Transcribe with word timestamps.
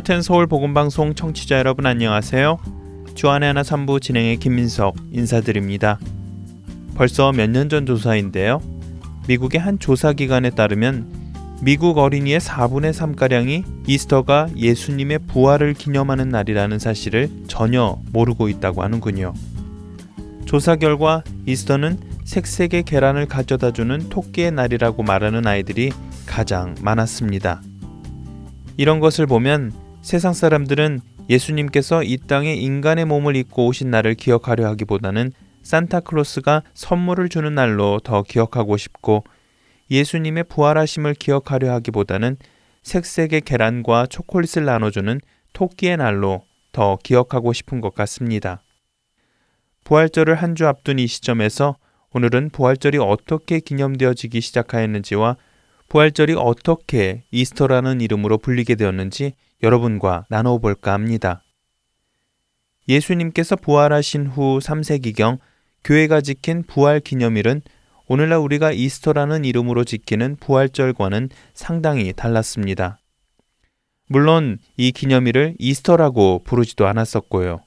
하트앤서울 0.00 0.46
복음방송 0.46 1.14
청취자 1.14 1.58
여러분 1.58 1.84
안녕하세요. 1.84 2.56
주안의 3.14 3.48
하나 3.48 3.60
3부 3.60 4.00
진행의 4.00 4.38
김민석 4.38 4.96
인사드립니다. 5.12 5.98
벌써 6.94 7.32
몇 7.32 7.50
년 7.50 7.68
전 7.68 7.84
조사인데요. 7.84 8.62
미국의 9.28 9.60
한 9.60 9.78
조사 9.78 10.14
기관에 10.14 10.48
따르면 10.48 11.60
미국 11.60 11.98
어린이의 11.98 12.40
4분의 12.40 12.94
3가량이 12.94 13.64
이스터가 13.86 14.48
예수님의 14.56 15.18
부활을 15.26 15.74
기념하는 15.74 16.30
날이라는 16.30 16.78
사실을 16.78 17.28
전혀 17.46 17.98
모르고 18.10 18.48
있다고 18.48 18.82
하는군요. 18.82 19.34
조사 20.46 20.76
결과 20.76 21.22
이스터는 21.44 21.98
색색의 22.24 22.84
계란을 22.84 23.26
가져다 23.26 23.72
주는 23.72 24.08
토끼의 24.08 24.52
날이라고 24.52 25.02
말하는 25.02 25.46
아이들이 25.46 25.92
가장 26.24 26.74
많았습니다. 26.80 27.60
이런 28.78 28.98
것을 28.98 29.26
보면 29.26 29.89
세상 30.02 30.32
사람들은 30.32 31.00
예수님께서 31.28 32.02
이 32.02 32.16
땅에 32.16 32.54
인간의 32.54 33.04
몸을 33.04 33.36
입고 33.36 33.66
오신 33.66 33.90
날을 33.90 34.14
기억하려 34.14 34.66
하기보다는 34.68 35.32
산타클로스가 35.62 36.62
선물을 36.74 37.28
주는 37.28 37.54
날로 37.54 38.00
더 38.02 38.22
기억하고 38.22 38.76
싶고 38.76 39.24
예수님의 39.90 40.44
부활하심을 40.44 41.14
기억하려 41.14 41.72
하기보다는 41.74 42.36
색색의 42.82 43.42
계란과 43.42 44.06
초콜릿을 44.06 44.64
나눠주는 44.64 45.20
토끼의 45.52 45.98
날로 45.98 46.44
더 46.72 46.96
기억하고 47.02 47.52
싶은 47.52 47.80
것 47.80 47.94
같습니다. 47.94 48.62
부활절을 49.84 50.34
한 50.36 50.54
주 50.54 50.66
앞둔 50.66 50.98
이 50.98 51.06
시점에서 51.06 51.76
오늘은 52.12 52.50
부활절이 52.50 52.98
어떻게 52.98 53.60
기념되어지기 53.60 54.40
시작하였는지와 54.40 55.36
부활절이 55.88 56.34
어떻게 56.38 57.24
이스터라는 57.30 58.00
이름으로 58.00 58.38
불리게 58.38 58.76
되었는지 58.76 59.34
여러분과 59.62 60.26
나눠볼까 60.28 60.92
합니다. 60.92 61.42
예수님께서 62.88 63.56
부활하신 63.56 64.26
후 64.26 64.58
3세기경 64.60 65.38
교회가 65.84 66.20
지킨 66.20 66.62
부활 66.62 67.00
기념일은 67.00 67.62
오늘날 68.06 68.38
우리가 68.38 68.72
이스터라는 68.72 69.44
이름으로 69.44 69.84
지키는 69.84 70.36
부활절과는 70.36 71.28
상당히 71.54 72.12
달랐습니다. 72.12 72.98
물론 74.08 74.58
이 74.76 74.90
기념일을 74.90 75.54
이스터라고 75.58 76.42
부르지도 76.44 76.88
않았었고요. 76.88 77.60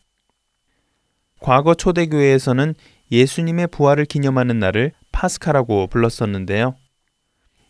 과거 1.39 1.73
초대교회에서는 1.73 2.73
예수님의 3.11 3.67
부활을 3.67 4.05
기념하는 4.05 4.59
날을 4.59 4.91
파스카라고 5.13 5.87
불렀었는데요. 5.87 6.75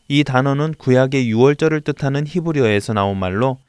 이 0.08 0.24
단어는 0.24 0.74
구약의 0.76 1.30
유월절을 1.30 1.82
뜻하는 1.82 2.26
히브리어에서 2.26 2.94
나온 2.94 3.18
말로 3.18 3.60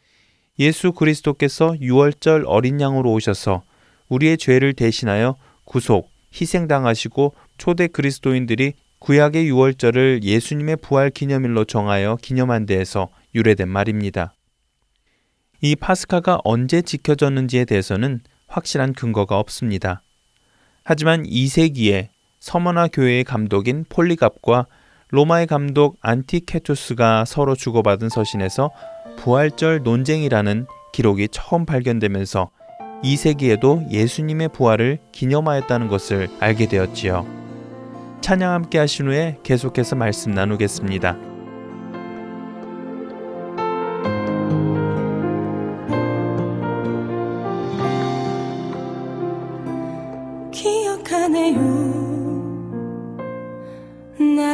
예수 0.59 0.93
그리스도께서 0.93 1.75
유월절 1.81 2.45
어린 2.47 2.81
양으로 2.81 3.13
오셔서 3.13 3.63
우리의 4.09 4.39
죄를 4.39 4.75
대신하여 4.75 5.37
구속, 5.65 6.11
희생당하시고 6.33 7.35
초대 7.59 7.87
그리스도인들이 7.89 8.75
구약의 9.01 9.47
유월절을 9.49 10.21
예수님의 10.23 10.77
부활 10.77 11.11
기념일로 11.11 11.65
정하여 11.65 12.17
기념한 12.23 12.67
데에서 12.67 13.09
유래된 13.35 13.69
말입니다. 13.69 14.35
이 15.61 15.77
파스카가 15.77 16.41
언제 16.45 16.83
지켜졌는지에 16.83 17.65
대해서는 17.65 18.21
확실한 18.47 18.93
근거가 18.93 19.39
없습니다. 19.39 20.03
하지만 20.85 21.25
2세기에 21.25 22.09
서머나 22.41 22.89
교회의 22.89 23.25
감독인 23.25 23.85
폴리갑과 23.89 24.67
로마의 25.09 25.47
감독 25.47 25.97
안티케투스가 26.01 27.25
서로 27.25 27.55
주고받은 27.55 28.09
서신에서 28.09 28.71
부활절 29.17 29.83
논쟁이라는 29.83 30.67
기록이 30.93 31.29
처음 31.31 31.67
발견되면서 31.67 32.51
2세기에도 33.03 33.91
예수님의 33.91 34.49
부활을 34.49 34.99
기념하였다는 35.13 35.89
것을 35.89 36.29
알게 36.41 36.69
되었지요. 36.69 37.27
찬양 38.21 38.53
함께 38.53 38.79
하신 38.79 39.09
후에 39.09 39.39
계속해서 39.43 39.97
말씀 39.97 40.33
나누겠습니다. 40.33 41.35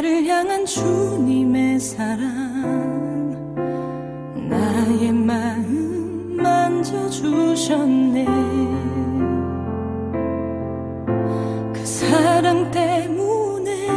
나를 0.01 0.25
향한 0.27 0.65
주님의 0.65 1.79
사랑 1.79 3.00
나의 4.61 5.13
마음 5.13 6.37
만져주셨네. 6.37 8.27
그 11.73 11.87
사랑 11.87 12.71
때문에 12.71 13.89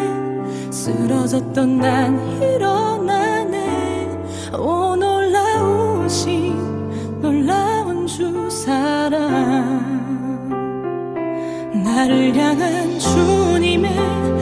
쓰러졌던 0.72 1.80
난 1.80 2.18
일어나네. 2.42 4.10
오 4.58 4.96
놀라우신 4.96 6.56
놀라운 7.22 8.08
주 8.08 8.50
사랑. 8.50 9.92
나를 11.84 12.34
향한 12.38 12.98
주님의 12.98 14.33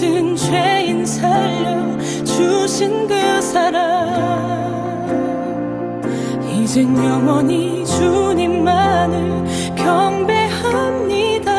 같은 0.00 0.34
죄인 0.34 1.04
살려 1.04 1.98
주신 2.24 3.06
그 3.06 3.42
사랑. 3.42 4.08
이젠 6.48 6.96
영원히 6.96 7.84
주님만을 7.84 9.44
경배합니다. 9.76 11.52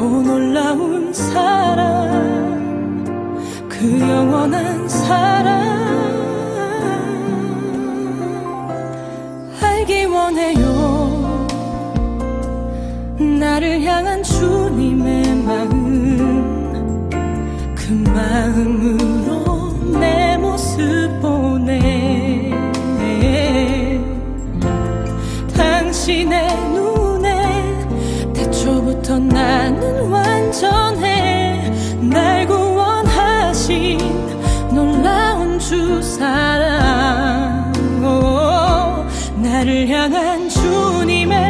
오 0.00 0.02
놀라운 0.02 1.12
사랑 1.12 1.84
그 3.68 4.00
영원한 4.00 4.88
사랑. 4.88 5.78
알기 9.62 10.06
원해요. 10.06 11.46
나를 13.38 13.80
향한 13.84 14.24
마음 15.48 17.08
그 17.74 17.90
마음으로 18.10 19.72
내 19.98 20.36
모습 20.36 20.78
보내. 21.22 22.52
당신의 25.56 26.54
눈에 26.72 27.82
태초부터 28.34 29.18
나는 29.18 30.10
완전해. 30.10 31.72
날 32.02 32.46
구원하신 32.46 33.98
놀라운 34.74 35.58
주 35.58 36.02
사랑. 36.02 37.72
나를 39.42 39.88
향한 39.88 40.48
주님의 40.48 41.48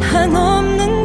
한없는 0.00 0.95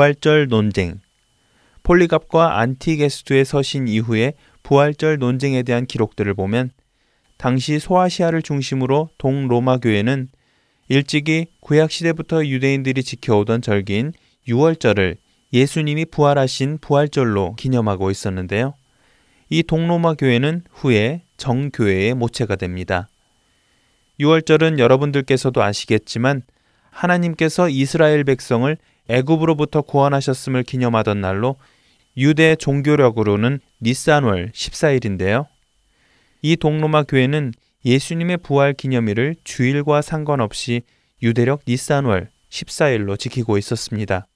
부활절 0.00 0.48
논쟁 0.48 0.98
폴리갑과 1.82 2.58
안티게스두의 2.58 3.44
서신 3.44 3.86
이후에 3.86 4.32
부활절 4.62 5.18
논쟁에 5.18 5.62
대한 5.62 5.84
기록들을 5.84 6.32
보면 6.32 6.70
당시 7.36 7.78
소아시아를 7.78 8.40
중심으로 8.40 9.10
동로마 9.18 9.76
교회는 9.76 10.28
일찍이 10.88 11.48
구약 11.60 11.90
시대부터 11.90 12.46
유대인들이 12.46 13.02
지켜오던 13.02 13.60
절기인 13.60 14.14
6월절을 14.48 15.18
예수님이 15.52 16.06
부활하신 16.06 16.78
부활절로 16.78 17.54
기념하고 17.56 18.10
있었는데요. 18.10 18.72
이 19.50 19.62
동로마 19.62 20.14
교회는 20.14 20.62
후에 20.70 21.24
정교회의 21.36 22.14
모체가 22.14 22.56
됩니다. 22.56 23.10
6월절은 24.18 24.78
여러분들께서도 24.78 25.62
아시겠지만 25.62 26.40
하나님께서 26.88 27.68
이스라엘 27.68 28.24
백성을 28.24 28.74
애굽으로부터 29.10 29.82
구원하셨음을 29.82 30.62
기념하던 30.62 31.20
날로 31.20 31.56
유대 32.16 32.56
종교력으로는 32.56 33.60
니산월 33.82 34.52
14일인데요. 34.52 35.46
이 36.42 36.56
동로마 36.56 37.02
교회는 37.02 37.52
예수님의 37.84 38.38
부활 38.38 38.72
기념일을 38.72 39.36
주일과 39.44 40.02
상관없이 40.02 40.82
유대력 41.22 41.62
니산월 41.66 42.28
14일로 42.50 43.18
지키고 43.18 43.58
있었습니다. 43.58 44.26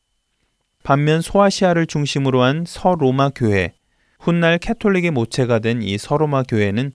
반면 0.82 1.20
소아시아를 1.20 1.86
중심으로 1.86 2.42
한 2.42 2.64
서로마 2.66 3.30
교회, 3.30 3.72
훗날 4.18 4.58
캐톨릭의 4.58 5.10
모체가 5.10 5.58
된 5.58 5.82
이 5.82 5.98
서로마 5.98 6.42
교회는 6.42 6.92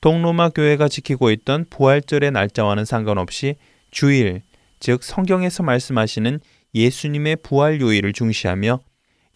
동로마 0.00 0.50
교회가 0.50 0.88
지키고 0.88 1.30
있던 1.30 1.66
부활절의 1.70 2.30
날짜와는 2.32 2.84
상관없이 2.84 3.56
주일, 3.90 4.42
즉 4.80 5.02
성경에서 5.02 5.62
말씀하시는 5.62 6.40
예수님의 6.78 7.38
부활 7.42 7.80
요일을 7.80 8.12
중시하며 8.12 8.78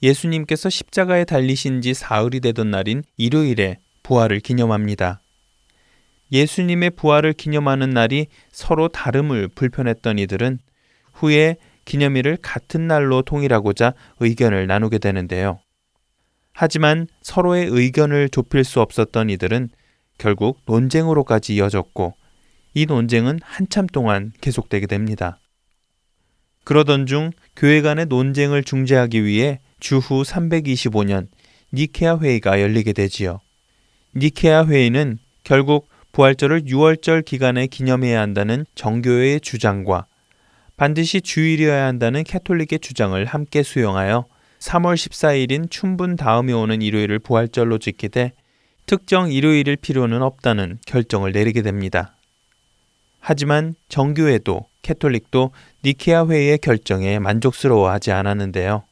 예수님께서 0.00 0.70
십자가에 0.70 1.24
달리신 1.24 1.80
지 1.80 1.92
사흘이 1.92 2.40
되던 2.40 2.70
날인 2.70 3.02
일요일에 3.16 3.78
부활을 4.04 4.38
기념합니다. 4.38 5.22
예수님의 6.30 6.90
부활을 6.90 7.32
기념하는 7.32 7.90
날이 7.90 8.28
서로 8.52 8.88
다름을 8.88 9.48
불편했던 9.48 10.20
이들은 10.20 10.60
후에 11.14 11.56
기념일을 11.84 12.38
같은 12.40 12.86
날로 12.86 13.22
통일하고자 13.22 13.94
의견을 14.20 14.68
나누게 14.68 14.98
되는데요. 14.98 15.58
하지만 16.52 17.08
서로의 17.22 17.66
의견을 17.66 18.28
좁힐 18.28 18.62
수 18.62 18.80
없었던 18.80 19.30
이들은 19.30 19.68
결국 20.18 20.60
논쟁으로까지 20.66 21.56
이어졌고 21.56 22.14
이 22.74 22.86
논쟁은 22.86 23.40
한참 23.42 23.86
동안 23.88 24.32
계속되게 24.40 24.86
됩니다. 24.86 25.41
그러던 26.64 27.06
중 27.06 27.30
교회 27.56 27.82
간의 27.82 28.06
논쟁을 28.06 28.64
중재하기 28.64 29.24
위해 29.24 29.60
주후 29.80 30.22
325년 30.22 31.28
니케아 31.72 32.18
회의가 32.18 32.60
열리게 32.60 32.92
되지요. 32.92 33.40
니케아 34.14 34.66
회의는 34.66 35.18
결국 35.42 35.88
부활절을 36.12 36.64
6월절 36.64 37.24
기간에 37.24 37.66
기념해야 37.66 38.20
한다는 38.20 38.66
정교회의 38.74 39.40
주장과 39.40 40.06
반드시 40.76 41.20
주일이어야 41.20 41.86
한다는 41.86 42.22
캐톨릭의 42.22 42.80
주장을 42.80 43.24
함께 43.24 43.62
수용하여 43.62 44.26
3월 44.58 44.94
14일인 44.94 45.70
춘분 45.70 46.16
다음에 46.16 46.52
오는 46.52 46.82
일요일을 46.82 47.18
부활절로 47.18 47.78
지키되 47.78 48.32
특정 48.86 49.32
일요일일 49.32 49.76
필요는 49.76 50.22
없다는 50.22 50.78
결정을 50.86 51.32
내리게 51.32 51.62
됩니다. 51.62 52.16
하지만 53.24 53.76
정교회도 53.88 54.66
캐톨릭도 54.82 55.52
니케아 55.84 56.26
회의의 56.26 56.58
결정에 56.58 57.20
만족스러워하지 57.20 58.10
않았는데요. 58.10 58.82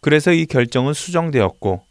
그래서 0.00 0.32
이 0.32 0.46
결정은 0.46 0.94
수정되었고 0.94 1.82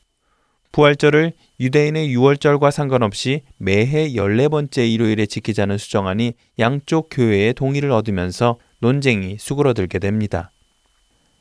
부활절을 0.72 1.34
유대인의 1.60 2.10
6월절과 2.16 2.72
상관없이 2.72 3.44
매해 3.58 4.10
14번째 4.10 4.92
일요일에 4.92 5.28
지키자는 5.28 5.78
수정안이 5.78 6.34
양쪽 6.58 7.10
교회의 7.12 7.54
동의를 7.54 7.92
얻으면서 7.92 8.58
논쟁이 8.80 9.38
수그러들게 9.40 10.00
됩니다. 10.00 10.50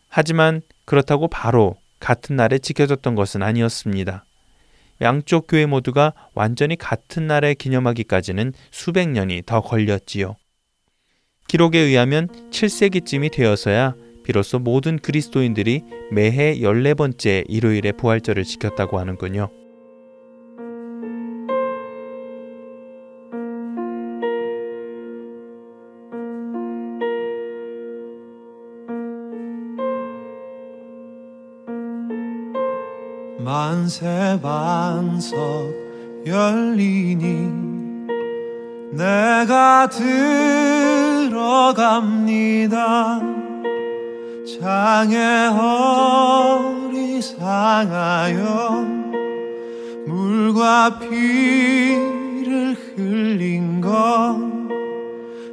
하지만 0.08 0.60
그렇다고 0.84 1.26
바로 1.28 1.76
같은 2.00 2.36
날에 2.36 2.58
지켜졌던 2.58 3.14
것은 3.14 3.42
아니었습니다. 3.42 4.25
양쪽 5.00 5.46
교회 5.46 5.66
모두가 5.66 6.12
완전히 6.34 6.76
같은 6.76 7.26
날에 7.26 7.54
기념하기까지는 7.54 8.52
수백 8.70 9.08
년이 9.08 9.42
더 9.46 9.60
걸렸지요. 9.60 10.36
기록에 11.48 11.78
의하면 11.78 12.28
7세기쯤이 12.50 13.32
되어서야 13.32 13.94
비로소 14.24 14.58
모든 14.58 14.98
그리스도인들이 14.98 15.82
매해 16.10 16.56
14번째 16.56 17.44
일요일에 17.48 17.92
부활절을 17.92 18.42
지켰다고 18.44 18.98
하는군요. 18.98 19.48
만세 33.46 34.36
반석 34.42 35.72
열리니 36.26 37.48
내가 38.90 39.88
들어갑니다. 41.28 41.60
장애 44.58 45.46
허리 45.46 47.22
상하여 47.22 48.84
물과 50.08 50.98
피를 50.98 52.74
흘린 52.96 53.80
것 53.80 54.38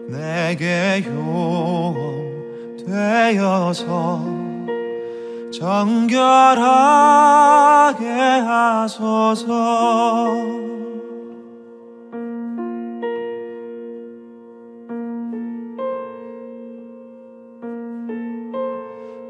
내게 0.08 1.04
효험 1.06 2.74
되어서 2.88 4.43
정결하게 5.60 6.64
하소서. 8.42 9.54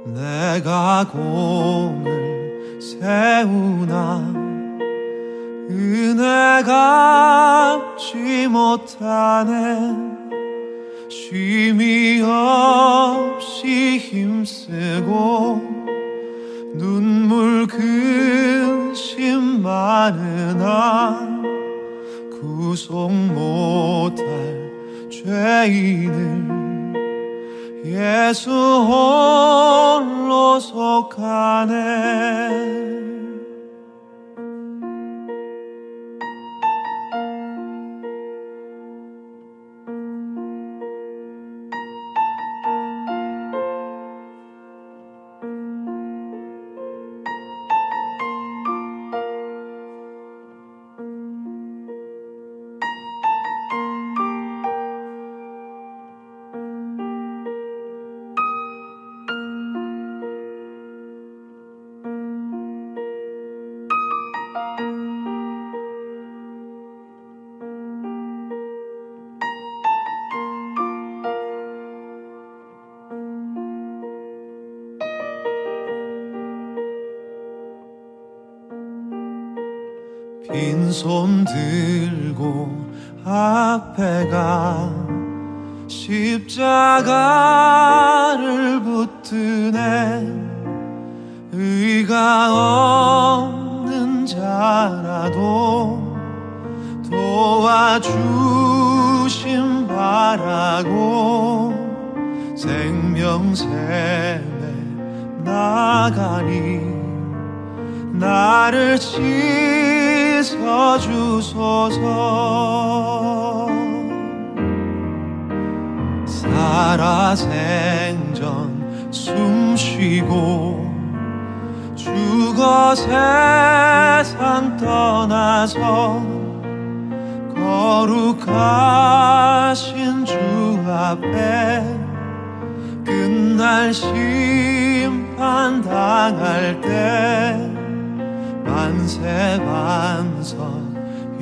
내가 0.06 1.06
공을 1.12 2.80
세우나 2.80 4.34
은혜가 5.70 7.02
지 7.98 8.48
못하네. 8.48 10.14
쉼이 11.10 12.22
없이 12.22 13.98
힘쓰고 13.98 15.74
눈물 16.74 17.68
근심 17.68 19.62
많으나 19.62 21.20
구속 22.32 23.12
못할 23.12 24.26
죄인을 25.12 26.54
예수 27.86 28.50
홀로 28.50 30.60
속하네 30.60 31.74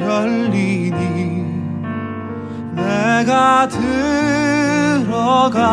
열리니 0.02 1.44
내가 2.76 3.68
들어갑니다. 4.98 5.72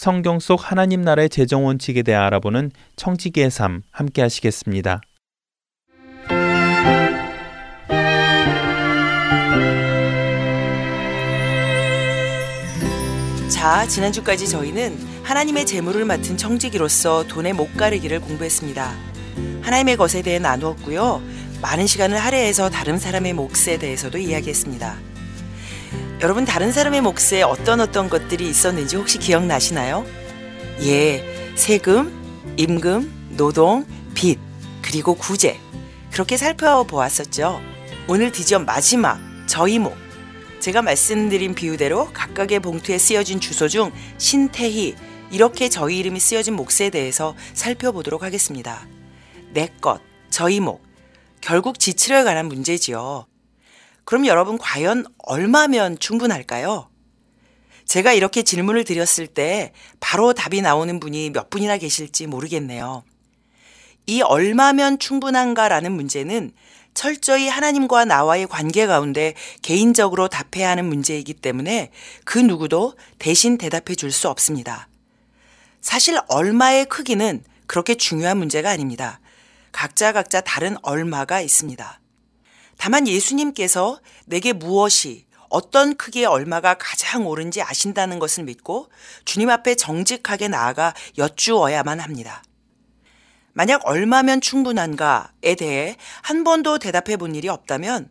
성경 0.00 0.40
속 0.40 0.70
하나님 0.70 1.02
나라의 1.02 1.28
재정 1.28 1.66
원칙에 1.66 2.02
대해 2.02 2.16
알아보는 2.16 2.70
청지기의 2.96 3.50
삶 3.50 3.82
함께 3.90 4.22
하시겠습니다. 4.22 5.02
자, 13.50 13.86
지난주까지 13.86 14.48
저희는 14.48 14.96
하나님의 15.22 15.66
재물을 15.66 16.06
맡은 16.06 16.38
청지기로서 16.38 17.26
돈의 17.28 17.52
못 17.52 17.76
가르기를 17.76 18.22
공부했습니다. 18.22 18.94
하나님의 19.60 19.98
것에 19.98 20.22
대해 20.22 20.38
나누었고요. 20.38 21.20
많은 21.60 21.86
시간을 21.86 22.16
할애해서 22.16 22.70
다른 22.70 22.96
사람의 22.96 23.34
몫에 23.34 23.78
대해서도 23.78 24.16
이야기했습니다. 24.16 25.09
여러분 26.22 26.44
다른 26.44 26.70
사람의 26.70 27.00
몫에 27.00 27.40
어떤 27.40 27.80
어떤 27.80 28.10
것들이 28.10 28.46
있었는지 28.46 28.96
혹시 28.96 29.18
기억나시나요? 29.18 30.04
예, 30.82 31.24
세금, 31.56 32.12
임금, 32.58 33.36
노동, 33.38 33.86
빚, 34.14 34.38
그리고 34.82 35.14
구제. 35.14 35.58
그렇게 36.12 36.36
살펴보았었죠. 36.36 37.62
오늘 38.06 38.32
드디어 38.32 38.58
마지막 38.58 39.18
저희 39.46 39.78
목. 39.78 39.96
제가 40.58 40.82
말씀드린 40.82 41.54
비유대로 41.54 42.10
각각의 42.12 42.60
봉투에 42.60 42.98
쓰여진 42.98 43.40
주소 43.40 43.66
중 43.66 43.90
신태희 44.18 44.96
이렇게 45.30 45.70
저희 45.70 45.98
이름이 46.00 46.20
쓰여진 46.20 46.54
몫에 46.54 46.90
대해서 46.90 47.34
살펴보도록 47.54 48.22
하겠습니다. 48.22 48.86
내 49.54 49.68
것, 49.80 50.02
저희 50.28 50.60
목. 50.60 50.82
결국 51.40 51.78
지출에 51.78 52.24
관한 52.24 52.46
문제지요. 52.46 53.29
그럼 54.10 54.26
여러분 54.26 54.58
과연 54.58 55.04
얼마면 55.18 56.00
충분할까요? 56.00 56.90
제가 57.84 58.12
이렇게 58.12 58.42
질문을 58.42 58.82
드렸을 58.82 59.28
때 59.28 59.72
바로 60.00 60.32
답이 60.32 60.62
나오는 60.62 60.98
분이 60.98 61.30
몇 61.30 61.48
분이나 61.48 61.78
계실지 61.78 62.26
모르겠네요. 62.26 63.04
이 64.06 64.20
얼마면 64.20 64.98
충분한가라는 64.98 65.92
문제는 65.92 66.50
철저히 66.92 67.46
하나님과 67.46 68.04
나와의 68.04 68.48
관계 68.48 68.84
가운데 68.88 69.34
개인적으로 69.62 70.26
답해야 70.26 70.70
하는 70.70 70.86
문제이기 70.86 71.34
때문에 71.34 71.92
그 72.24 72.40
누구도 72.40 72.96
대신 73.20 73.58
대답해 73.58 73.94
줄 73.94 74.10
수 74.10 74.28
없습니다. 74.28 74.88
사실 75.80 76.18
얼마의 76.26 76.86
크기는 76.86 77.44
그렇게 77.68 77.94
중요한 77.94 78.38
문제가 78.38 78.70
아닙니다. 78.70 79.20
각자 79.70 80.10
각자 80.10 80.40
다른 80.40 80.76
얼마가 80.82 81.40
있습니다. 81.40 82.00
다만 82.80 83.06
예수님께서 83.06 84.00
내게 84.24 84.54
무엇이 84.54 85.26
어떤 85.50 85.96
크기의 85.96 86.24
얼마가 86.24 86.78
가장 86.78 87.26
옳은지 87.26 87.60
아신다는 87.60 88.18
것을 88.18 88.44
믿고 88.44 88.88
주님 89.26 89.50
앞에 89.50 89.74
정직하게 89.74 90.48
나아가 90.48 90.94
여쭈어야만 91.18 92.00
합니다. 92.00 92.42
만약 93.52 93.82
얼마면 93.84 94.40
충분한가에 94.40 95.56
대해 95.58 95.98
한 96.22 96.42
번도 96.42 96.78
대답해 96.78 97.18
본 97.18 97.34
일이 97.34 97.50
없다면 97.50 98.08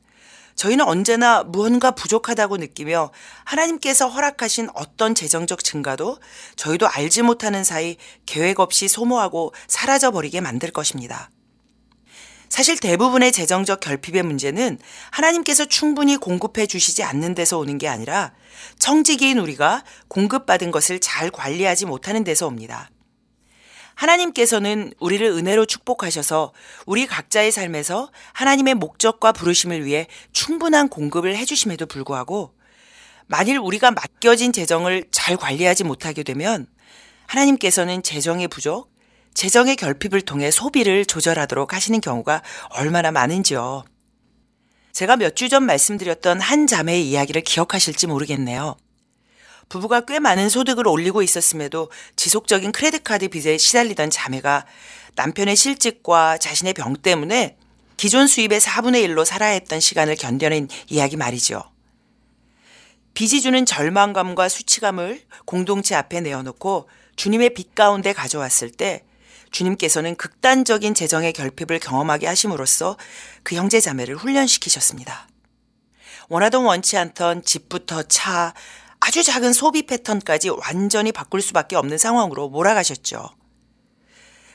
저희는 0.54 0.86
언제나 0.86 1.42
무언가 1.44 1.90
부족하다고 1.90 2.58
느끼며 2.58 3.12
하나님께서 3.46 4.08
허락하신 4.08 4.70
어떤 4.76 5.16
재정적 5.16 5.64
증가도 5.64 6.20
저희도 6.58 6.88
알지 6.88 7.24
못하는 7.24 7.64
사이 7.64 7.98
계획 8.28 8.60
없이 8.60 8.88
소모하고 8.88 9.52
사라져 9.68 10.12
버리게 10.12 10.42
만들 10.42 10.70
것입니다. 10.70 11.32
사실 12.50 12.78
대부분의 12.78 13.32
재정적 13.32 13.80
결핍의 13.80 14.24
문제는 14.24 14.80
하나님께서 15.12 15.66
충분히 15.66 16.18
공급해 16.18 16.66
주시지 16.66 17.04
않는 17.04 17.36
데서 17.36 17.60
오는 17.60 17.78
게 17.78 17.88
아니라 17.88 18.34
청지기인 18.80 19.38
우리가 19.38 19.84
공급받은 20.08 20.72
것을 20.72 21.00
잘 21.00 21.30
관리하지 21.30 21.86
못하는 21.86 22.24
데서 22.24 22.48
옵니다. 22.48 22.90
하나님께서는 23.94 24.94
우리를 25.00 25.26
은혜로 25.28 25.66
축복하셔서 25.66 26.54
우리 26.86 27.06
각자의 27.06 27.52
삶에서 27.52 28.12
하나님의 28.34 28.76
목적과 28.76 29.32
부르심을 29.32 29.86
위해 29.86 30.08
충분한 30.32 30.88
공급을 30.88 31.36
해주심에도 31.36 31.86
불구하고 31.86 32.54
만일 33.28 33.60
우리가 33.60 33.92
맡겨진 33.92 34.54
재정을 34.54 35.06
잘 35.12 35.38
관리하지 35.38 35.84
못하게 35.84 36.24
되면 36.24 36.66
하나님께서는 37.28 38.02
재정의 38.02 38.48
부족, 38.48 38.90
재정의 39.34 39.76
결핍을 39.76 40.22
통해 40.22 40.52
소비를 40.52 41.06
조절하도록 41.06 41.74
하시는 41.74 42.02
경우가 42.02 42.42
얼마나 42.72 43.12
많은지요. 43.12 43.84
제가 44.92 45.16
몇 45.18 45.36
주 45.36 45.48
전 45.48 45.64
말씀드렸던 45.64 46.42
한 46.42 46.68
자매의 46.68 47.08
이야기를 47.10 47.44
기억하실지 47.44 48.08
모르겠네요. 48.08 48.76
부부가 49.70 50.02
꽤 50.02 50.20
많은 50.20 50.50
소득을 50.50 50.88
올리고 50.88 51.22
있었음에도 51.22 51.92
지속적인 52.16 52.72
크레딧카드 52.72 53.30
빚에 53.30 53.58
시달리던 53.58 54.10
자매가 54.10 54.66
남편의 55.16 55.56
실직과 55.56 56.38
자신의 56.40 56.74
병 56.74 56.96
때문에 56.96 57.56
기존 57.96 58.28
수입의 58.28 58.60
4분의 58.62 59.06
1로 59.08 59.26
살아야 59.26 59.52
했던 59.52 59.80
시간을 59.80 60.16
견뎌낸 60.16 60.68
이야기 60.88 61.18
말이죠. 61.18 61.62
빚이 63.14 63.42
주는 63.42 63.66
절망감과 63.66 64.50
수치감을 64.50 65.22
공동체 65.46 65.96
앞에 65.96 66.22
내어놓고 66.22 66.90
주님의 67.16 67.54
빛 67.54 67.76
가운데 67.76 68.14
가져왔을 68.14 68.72
때 68.72 69.04
주님께서는 69.52 70.16
극단적인 70.16 70.94
재정의 70.94 71.34
결핍을 71.34 71.80
경험하게 71.80 72.28
하심으로써 72.28 72.98
그 73.44 73.56
형제 73.56 73.80
자매를 73.80 74.16
훈련시키셨습니다. 74.16 75.28
원하던 76.30 76.64
원치 76.64 76.98
않던 76.98 77.44
집부터 77.44 78.04
차, 78.04 78.54
아주 79.00 79.24
작은 79.24 79.54
소비 79.54 79.84
패턴까지 79.84 80.50
완전히 80.50 81.12
바꿀 81.12 81.42
수밖에 81.42 81.76
없는 81.76 81.98
상황으로 81.98 82.50
몰아가셨죠. 82.50 83.30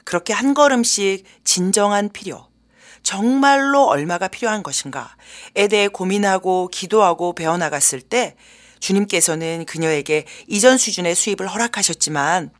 그렇게 0.04 0.32
한 0.32 0.54
걸음씩 0.54 1.24
진정한 1.44 2.10
필요, 2.10 2.48
정말로 3.02 3.86
얼마가 3.86 4.28
필요한 4.28 4.62
것인가에 4.62 5.68
대해 5.68 5.88
고민하고 5.88 6.68
기도하고 6.68 7.34
배워나갔을 7.34 8.00
때 8.00 8.36
주님께서는 8.80 9.64
그녀에게 9.66 10.26
이전 10.46 10.78
수준의 10.78 11.14
수입을 11.14 11.48
허락하셨지만 11.48 12.50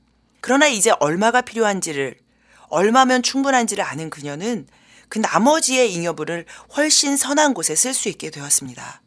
그러나 0.40 0.66
이제 0.66 0.92
얼마가 1.00 1.40
필요한지를 1.40 2.16
얼마면 2.74 3.22
충분한지를 3.22 3.84
아는 3.84 4.10
그녀는 4.10 4.66
그 5.08 5.18
나머지의 5.18 5.92
잉여분을 5.94 6.44
훨씬 6.76 7.16
선한 7.16 7.54
곳에 7.54 7.74
쓸 7.76 7.94
수 7.94 8.08
있게 8.08 8.30
되었습니다. 8.30 9.02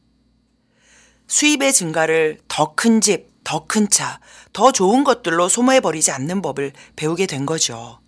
수입의 1.27 1.73
증가를 1.73 2.39
더 2.47 2.75
큰 2.75 3.01
집, 3.01 3.27
더 3.43 3.67
큰 3.67 3.89
차, 3.89 4.19
더 4.53 4.71
좋은 4.71 5.03
것들로 5.03 5.49
소모해버리지 5.49 6.11
않는 6.11 6.41
법을 6.41 6.71
배우게 6.95 7.25
된 7.25 7.45
거죠. 7.45 7.99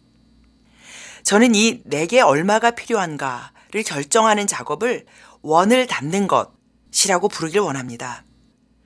저는 1.24 1.56
이 1.56 1.82
내게 1.84 2.22
얼마가 2.22 2.72
필요한가를 2.72 3.84
결정하는 3.86 4.48
작업을 4.48 5.06
원을 5.42 5.86
닫는 5.88 6.28
것이라고 6.28 7.28
부르길 7.28 7.60
원합니다. 7.60 8.24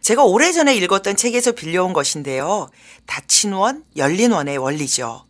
제가 0.01 0.23
오래전에 0.23 0.75
읽었던 0.75 1.15
책에서 1.15 1.53
빌려온 1.53 1.93
것인데요. 1.93 2.69
닫힌 3.05 3.53
원, 3.53 3.85
열린 3.95 4.31
원의 4.31 4.57
원리죠. 4.57 5.25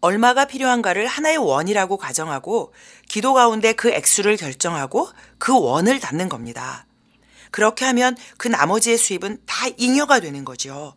얼마가 0.00 0.44
필요한가를 0.44 1.06
하나의 1.06 1.38
원이라고 1.38 1.96
가정하고 1.96 2.72
기도 3.08 3.34
가운데 3.34 3.72
그 3.72 3.90
액수를 3.90 4.36
결정하고 4.36 5.08
그 5.38 5.58
원을 5.58 5.98
닫는 5.98 6.28
겁니다. 6.28 6.86
그렇게 7.50 7.84
하면 7.86 8.16
그 8.36 8.48
나머지의 8.48 8.98
수입은 8.98 9.38
다 9.46 9.66
잉여가 9.76 10.20
되는 10.20 10.44
거죠. 10.44 10.94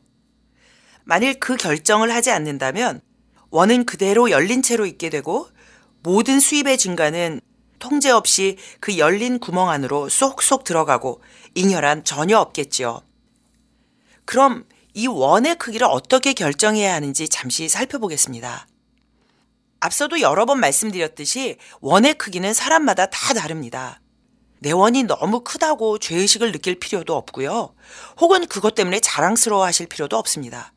만일 1.04 1.40
그 1.40 1.56
결정을 1.56 2.14
하지 2.14 2.30
않는다면 2.32 3.02
원은 3.50 3.86
그대로 3.86 4.30
열린 4.30 4.62
채로 4.62 4.86
있게 4.86 5.10
되고 5.10 5.48
모든 6.04 6.40
수입의 6.40 6.78
증가는 6.78 7.42
통제 7.80 8.12
없이 8.12 8.58
그 8.80 8.98
열린 8.98 9.40
구멍 9.40 9.70
안으로 9.70 10.10
쏙쏙 10.10 10.64
들어가고 10.64 11.22
잉여란 11.56 12.04
전혀 12.04 12.38
없겠지요. 12.38 13.02
그럼 14.26 14.66
이 14.94 15.08
원의 15.08 15.56
크기를 15.56 15.88
어떻게 15.90 16.34
결정해야 16.34 16.94
하는지 16.94 17.28
잠시 17.28 17.68
살펴보겠습니다. 17.68 18.68
앞서도 19.82 20.22
여러 20.22 20.46
번 20.46 20.60
말씀드렸듯이 20.60 21.58
원의 21.82 22.14
크기는 22.14 22.54
사람마다 22.54 23.08
다 23.08 23.34
다릅니다. 23.34 24.00
내 24.60 24.72
원이 24.72 25.04
너무 25.04 25.44
크다고 25.44 25.98
죄의식을 25.98 26.52
느낄 26.52 26.80
필요도 26.80 27.16
없고요. 27.16 27.74
혹은 28.20 28.46
그것 28.46 28.76
때문에 28.76 29.00
자랑스러워 29.00 29.66
하실 29.66 29.88
필요도 29.88 30.16
없습니다. 30.18 30.72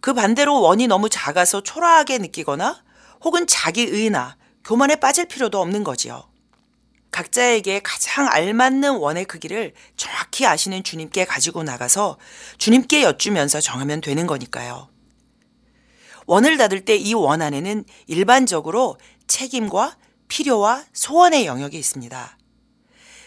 그 0.00 0.12
반대로 0.12 0.60
원이 0.60 0.86
너무 0.88 1.08
작아서 1.08 1.62
초라하게 1.62 2.18
느끼거나 2.18 2.84
혹은 3.24 3.46
자기의나 3.46 4.36
교만에 4.62 4.96
빠질 4.96 5.26
필요도 5.26 5.58
없는 5.58 5.82
거지요. 5.82 6.28
각자에게 7.10 7.80
가장 7.82 8.28
알맞는 8.28 8.96
원의 8.96 9.24
크기를 9.24 9.72
정확히 9.96 10.46
아시는 10.46 10.84
주님께 10.84 11.24
가지고 11.24 11.62
나가서 11.62 12.18
주님께 12.58 13.02
여쭈면서 13.02 13.62
정하면 13.62 14.02
되는 14.02 14.26
거니까요. 14.26 14.90
원을 16.28 16.58
닫을 16.58 16.84
때 16.84 16.94
이 16.94 17.14
원 17.14 17.40
안에는 17.40 17.84
일반적으로 18.06 18.98
책임과 19.26 19.96
필요와 20.28 20.84
소원의 20.92 21.46
영역이 21.46 21.78
있습니다. 21.78 22.36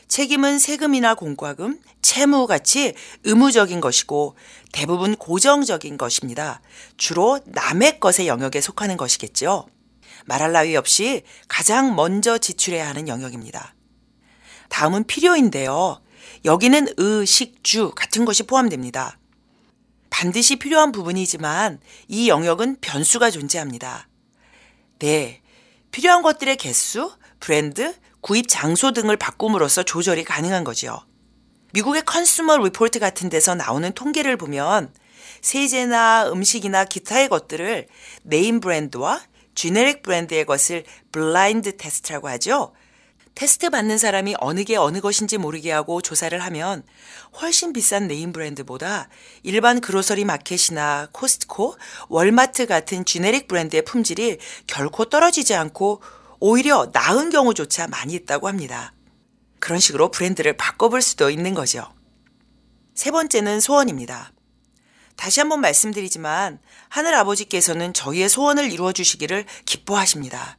책임은 0.07 0.59
세금이나 0.59 1.15
공과금, 1.15 1.79
채무 2.03 2.45
같이 2.45 2.93
의무적인 3.23 3.81
것이고 3.81 4.35
대부분 4.71 5.15
고정적인 5.15 5.97
것입니다. 5.97 6.61
주로 6.97 7.39
남의 7.45 7.99
것의 7.99 8.27
영역에 8.27 8.61
속하는 8.61 8.97
것이겠죠. 8.97 9.65
말할 10.25 10.51
나위 10.51 10.75
없이 10.75 11.23
가장 11.47 11.95
먼저 11.95 12.37
지출해야 12.37 12.87
하는 12.87 13.07
영역입니다. 13.07 13.73
다음은 14.69 15.05
필요인데요. 15.05 16.01
여기는 16.45 16.87
의, 16.97 17.25
식, 17.25 17.63
주 17.63 17.91
같은 17.95 18.25
것이 18.25 18.43
포함됩니다. 18.43 19.17
반드시 20.12 20.58
필요한 20.58 20.91
부분이지만 20.91 21.80
이 22.08 22.30
영역은 22.30 22.78
변수가 22.82 23.32
존재합니다. 23.32 24.08
네. 25.00 25.41
필요한 25.89 26.21
것들의 26.21 26.58
개수, 26.58 27.12
브랜드, 27.39 27.95
구입 28.21 28.47
장소 28.47 28.91
등을 28.91 29.17
바꿈으로써 29.17 29.82
조절이 29.82 30.24
가능한 30.24 30.63
거지요. 30.63 31.04
미국의 31.74 32.04
Consumer 32.05 32.57
Report 32.57 32.99
같은 33.00 33.30
데서 33.30 33.56
나오는 33.56 33.91
통계를 33.93 34.38
보면 34.38 34.93
세제나 35.41 36.30
음식이나 36.32 36.86
기타의 36.86 37.30
것들을 37.30 37.88
name 38.23 38.60
brand와 38.60 39.21
generic 39.55 40.03
brand의 40.03 40.45
것을 40.45 40.84
blind 41.12 41.77
test라고 41.77 42.29
하죠. 42.30 42.74
테스트 43.33 43.69
받는 43.69 43.97
사람이 43.97 44.35
어느 44.39 44.63
게 44.63 44.75
어느 44.75 44.99
것인지 44.99 45.37
모르게 45.37 45.71
하고 45.71 46.01
조사를 46.01 46.37
하면 46.37 46.83
훨씬 47.41 47.73
비싼 47.73 48.07
name 48.07 48.34
brand보다 48.34 49.10
일반 49.43 49.81
grocery 49.81 50.25
market이나 50.25 51.10
코스트코, 51.11 51.75
월마트 52.09 52.65
같은 52.65 53.05
generic 53.05 53.47
brand의 53.47 53.84
품질이 53.83 54.37
결코 54.67 55.05
떨어지지 55.05 55.55
않고 55.55 56.01
오히려 56.39 56.89
나은 56.91 57.29
경우조차 57.29 57.87
많이 57.87 58.13
있다고 58.13 58.47
합니다. 58.47 58.93
그런 59.59 59.79
식으로 59.79 60.11
브랜드를 60.11 60.57
바꿔볼 60.57 61.01
수도 61.01 61.29
있는 61.29 61.53
거죠. 61.53 61.87
세 62.95 63.11
번째는 63.11 63.59
소원입니다. 63.59 64.33
다시 65.15 65.39
한번 65.39 65.61
말씀드리지만 65.61 66.59
하늘 66.89 67.13
아버지께서는 67.13 67.93
저희의 67.93 68.27
소원을 68.27 68.71
이루어 68.71 68.91
주시기를 68.91 69.45
기뻐하십니다. 69.65 70.57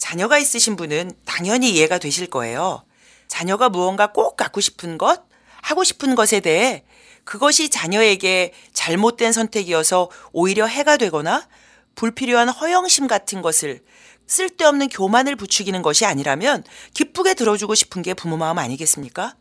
자녀가 0.00 0.38
있으신 0.38 0.76
분은 0.76 1.12
당연히 1.26 1.70
이해가 1.70 1.98
되실 1.98 2.26
거예요. 2.26 2.84
자녀가 3.28 3.68
무언가 3.68 4.08
꼭 4.12 4.36
갖고 4.36 4.60
싶은 4.60 4.98
것, 4.98 5.22
하고 5.62 5.84
싶은 5.84 6.14
것에 6.16 6.40
대해 6.40 6.84
그것이 7.24 7.68
자녀에게 7.68 8.52
잘못된 8.72 9.30
선택이어서 9.30 10.10
오히려 10.32 10.66
해가 10.66 10.96
되거나 10.96 11.46
불필요한 11.94 12.48
허영심 12.48 13.06
같은 13.06 13.42
것을 13.42 13.82
쓸데없는 14.26 14.88
교만을 14.88 15.36
부추기는 15.36 15.82
것이 15.82 16.06
아니라면 16.06 16.64
기쁘게 16.94 17.34
들어주고 17.34 17.74
싶은 17.74 18.00
게 18.02 18.14
부모 18.14 18.36
마음 18.36 18.58
아니겠습니까? 18.58 19.36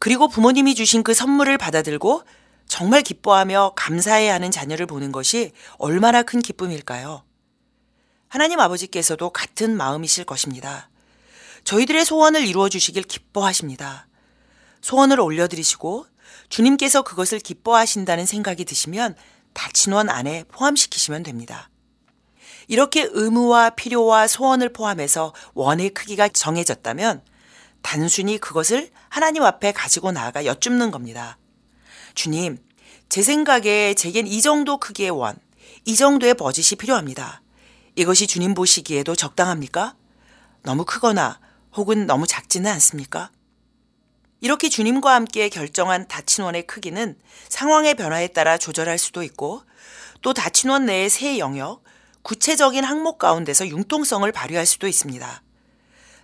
그리고 0.00 0.28
부모님이 0.28 0.74
주신 0.74 1.02
그 1.02 1.14
선물을 1.14 1.56
받아들고 1.56 2.24
정말 2.66 3.02
기뻐하며 3.02 3.74
감사해야 3.76 4.34
하는 4.34 4.50
자녀를 4.50 4.86
보는 4.86 5.12
것이 5.12 5.52
얼마나 5.78 6.22
큰 6.22 6.40
기쁨일까요? 6.40 7.27
하나님 8.28 8.60
아버지께서도 8.60 9.30
같은 9.30 9.76
마음이실 9.76 10.24
것입니다. 10.24 10.90
저희들의 11.64 12.04
소원을 12.04 12.46
이루어 12.46 12.68
주시길 12.68 13.04
기뻐하십니다. 13.04 14.06
소원을 14.80 15.20
올려드리시고 15.20 16.06
주님께서 16.48 17.02
그것을 17.02 17.40
기뻐하신다는 17.40 18.26
생각이 18.26 18.64
드시면 18.64 19.16
닫힌 19.54 19.92
원 19.92 20.08
안에 20.08 20.44
포함시키시면 20.48 21.22
됩니다. 21.22 21.70
이렇게 22.68 23.08
의무와 23.10 23.70
필요와 23.70 24.26
소원을 24.26 24.72
포함해서 24.72 25.32
원의 25.54 25.90
크기가 25.90 26.28
정해졌다면 26.28 27.22
단순히 27.80 28.38
그것을 28.38 28.90
하나님 29.08 29.42
앞에 29.42 29.72
가지고 29.72 30.12
나아가 30.12 30.44
여쭙는 30.44 30.90
겁니다. 30.90 31.38
주님, 32.14 32.58
제 33.08 33.22
생각에 33.22 33.94
제겐 33.94 34.26
이 34.26 34.42
정도 34.42 34.78
크기의 34.78 35.10
원, 35.10 35.38
이 35.86 35.96
정도의 35.96 36.34
버짓이 36.34 36.76
필요합니다. 36.76 37.40
이것이 37.98 38.28
주님 38.28 38.54
보시기에도 38.54 39.16
적당합니까? 39.16 39.96
너무 40.62 40.84
크거나 40.84 41.40
혹은 41.74 42.06
너무 42.06 42.28
작지는 42.28 42.70
않습니까? 42.74 43.32
이렇게 44.40 44.68
주님과 44.68 45.12
함께 45.12 45.48
결정한 45.48 46.06
다친원의 46.06 46.68
크기는 46.68 47.18
상황의 47.48 47.94
변화에 47.96 48.28
따라 48.28 48.56
조절할 48.56 48.98
수도 48.98 49.24
있고 49.24 49.62
또 50.22 50.32
다친원 50.32 50.86
내의 50.86 51.10
새 51.10 51.38
영역, 51.38 51.82
구체적인 52.22 52.84
항목 52.84 53.18
가운데서 53.18 53.66
융통성을 53.66 54.30
발휘할 54.30 54.64
수도 54.64 54.86
있습니다. 54.86 55.42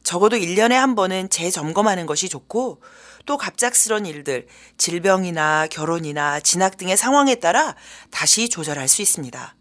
적어도 0.04 0.36
1년에 0.36 0.74
한 0.74 0.94
번은 0.94 1.28
재점검하는 1.28 2.06
것이 2.06 2.28
좋고 2.28 2.82
또 3.26 3.36
갑작스런 3.36 4.06
일들, 4.06 4.46
질병이나 4.76 5.66
결혼이나 5.66 6.38
진학 6.38 6.76
등의 6.76 6.96
상황에 6.96 7.34
따라 7.34 7.74
다시 8.12 8.48
조절할 8.48 8.86
수 8.86 9.02
있습니다. 9.02 9.56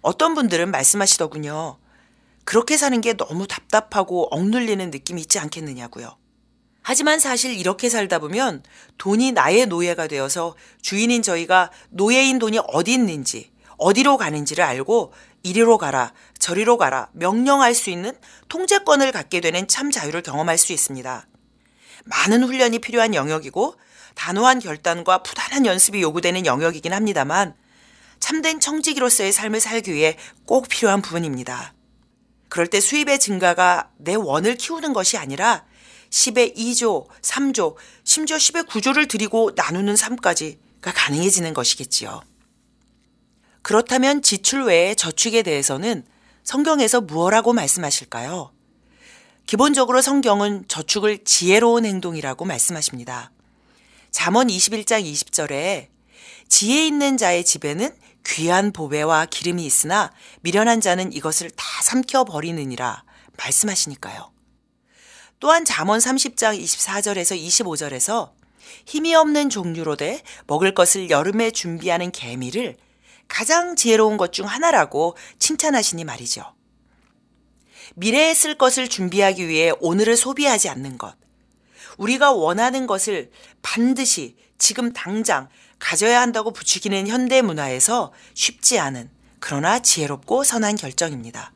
어떤 0.00 0.34
분들은 0.34 0.70
말씀하시더군요. 0.70 1.78
그렇게 2.44 2.76
사는 2.76 3.00
게 3.00 3.14
너무 3.14 3.46
답답하고 3.46 4.28
억눌리는 4.30 4.90
느낌이 4.90 5.20
있지 5.22 5.38
않겠느냐고요. 5.38 6.16
하지만 6.82 7.18
사실 7.18 7.52
이렇게 7.52 7.90
살다 7.90 8.18
보면 8.18 8.62
돈이 8.96 9.32
나의 9.32 9.66
노예가 9.66 10.06
되어서 10.06 10.56
주인인 10.80 11.22
저희가 11.22 11.70
노예인 11.90 12.38
돈이 12.38 12.60
어디 12.68 12.94
있는지, 12.94 13.50
어디로 13.76 14.16
가는지를 14.16 14.64
알고 14.64 15.12
이리로 15.42 15.76
가라, 15.76 16.14
저리로 16.38 16.78
가라 16.78 17.10
명령할 17.12 17.74
수 17.74 17.90
있는 17.90 18.16
통제권을 18.48 19.12
갖게 19.12 19.40
되는 19.40 19.68
참 19.68 19.90
자유를 19.90 20.22
경험할 20.22 20.56
수 20.56 20.72
있습니다. 20.72 21.26
많은 22.04 22.44
훈련이 22.44 22.78
필요한 22.78 23.14
영역이고 23.14 23.74
단호한 24.14 24.60
결단과 24.60 25.22
부단한 25.22 25.66
연습이 25.66 26.00
요구되는 26.00 26.46
영역이긴 26.46 26.94
합니다만 26.94 27.54
참된 28.20 28.60
청지기로서의 28.60 29.32
삶을 29.32 29.60
살기 29.60 29.92
위해 29.92 30.16
꼭 30.44 30.68
필요한 30.68 31.02
부분입니다. 31.02 31.74
그럴 32.48 32.66
때 32.66 32.80
수입의 32.80 33.18
증가가 33.18 33.90
내 33.98 34.14
원을 34.14 34.56
키우는 34.56 34.92
것이 34.92 35.16
아니라 35.16 35.64
10의 36.10 36.56
2조, 36.56 37.06
3조, 37.20 37.76
심지어 38.04 38.36
10의 38.36 38.66
9조를 38.66 39.08
드리고 39.08 39.52
나누는 39.54 39.96
삶까지가 39.96 40.92
가능해지는 40.92 41.52
것이겠지요. 41.54 42.22
그렇다면 43.62 44.22
지출 44.22 44.64
외에 44.64 44.94
저축에 44.94 45.42
대해서는 45.42 46.04
성경에서 46.42 47.02
무엇라고 47.02 47.52
말씀하실까요? 47.52 48.52
기본적으로 49.44 50.00
성경은 50.00 50.64
저축을 50.68 51.24
지혜로운 51.24 51.84
행동이라고 51.84 52.44
말씀하십니다. 52.44 53.30
잠언 54.10 54.48
21장 54.48 55.04
20절에 55.04 55.88
지혜 56.48 56.86
있는 56.86 57.18
자의 57.18 57.44
집에는 57.44 57.94
귀한 58.28 58.72
보배와 58.72 59.26
기름이 59.26 59.64
있으나 59.64 60.12
미련한 60.42 60.80
자는 60.80 61.12
이것을 61.12 61.50
다 61.50 61.64
삼켜 61.82 62.24
버리느니라 62.24 63.04
말씀하시니까요. 63.38 64.32
또한 65.40 65.64
잠언 65.64 65.98
30장 65.98 66.60
24절에서 66.60 67.40
25절에서 67.40 68.32
힘이 68.84 69.14
없는 69.14 69.50
종류로 69.50 69.96
돼 69.96 70.22
먹을 70.46 70.74
것을 70.74 71.10
여름에 71.10 71.50
준비하는 71.50 72.10
개미를 72.10 72.76
가장 73.28 73.76
지혜로운 73.76 74.16
것 74.16 74.32
중 74.32 74.46
하나라고 74.46 75.16
칭찬하시니 75.38 76.04
말이죠. 76.04 76.54
미래에 77.94 78.34
쓸 78.34 78.56
것을 78.56 78.88
준비하기 78.88 79.48
위해 79.48 79.72
오늘을 79.80 80.16
소비하지 80.16 80.68
않는 80.68 80.98
것. 80.98 81.16
우리가 81.96 82.32
원하는 82.32 82.86
것을 82.86 83.30
반드시 83.62 84.36
지금 84.58 84.92
당장 84.92 85.48
가져야 85.78 86.20
한다고 86.20 86.52
부추기는 86.52 87.06
현대 87.06 87.42
문화에서 87.42 88.12
쉽지 88.34 88.78
않은 88.78 89.10
그러나 89.40 89.78
지혜롭고 89.78 90.44
선한 90.44 90.76
결정입니다. 90.76 91.52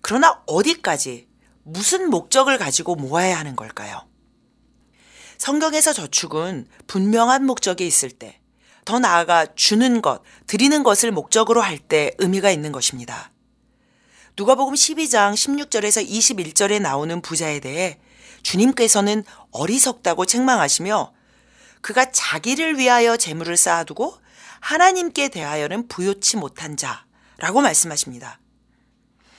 그러나 0.00 0.42
어디까지 0.46 1.28
무슨 1.62 2.10
목적을 2.10 2.58
가지고 2.58 2.96
모아야 2.96 3.38
하는 3.38 3.56
걸까요? 3.56 4.06
성경에서 5.38 5.92
저축은 5.92 6.66
분명한 6.86 7.44
목적이 7.44 7.86
있을 7.86 8.10
때, 8.10 8.40
더 8.84 8.98
나아가 8.98 9.46
주는 9.54 10.00
것, 10.02 10.22
드리는 10.46 10.82
것을 10.82 11.12
목적으로 11.12 11.60
할 11.62 11.78
때 11.78 12.12
의미가 12.18 12.50
있는 12.50 12.72
것입니다. 12.72 13.30
누가복음 14.36 14.74
12장 14.74 15.34
16절에서 15.34 16.08
21절에 16.08 16.80
나오는 16.80 17.20
부자에 17.20 17.60
대해 17.60 17.98
주님께서는 18.42 19.24
어리석다고 19.50 20.26
책망하시며 20.26 21.12
그가 21.88 22.12
자기를 22.12 22.76
위하여 22.76 23.16
재물을 23.16 23.56
쌓아두고 23.56 24.14
하나님께 24.60 25.28
대하여는 25.28 25.88
부요치 25.88 26.36
못한 26.36 26.76
자라고 26.76 27.62
말씀하십니다. 27.62 28.40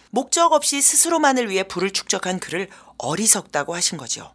목적 0.09 0.51
없이 0.51 0.81
스스로만을 0.81 1.51
위해 1.51 1.61
부를 1.61 1.91
축적한 1.91 2.39
그를 2.39 2.67
어리석다고 2.97 3.75
하신 3.75 3.99
거죠. 3.99 4.33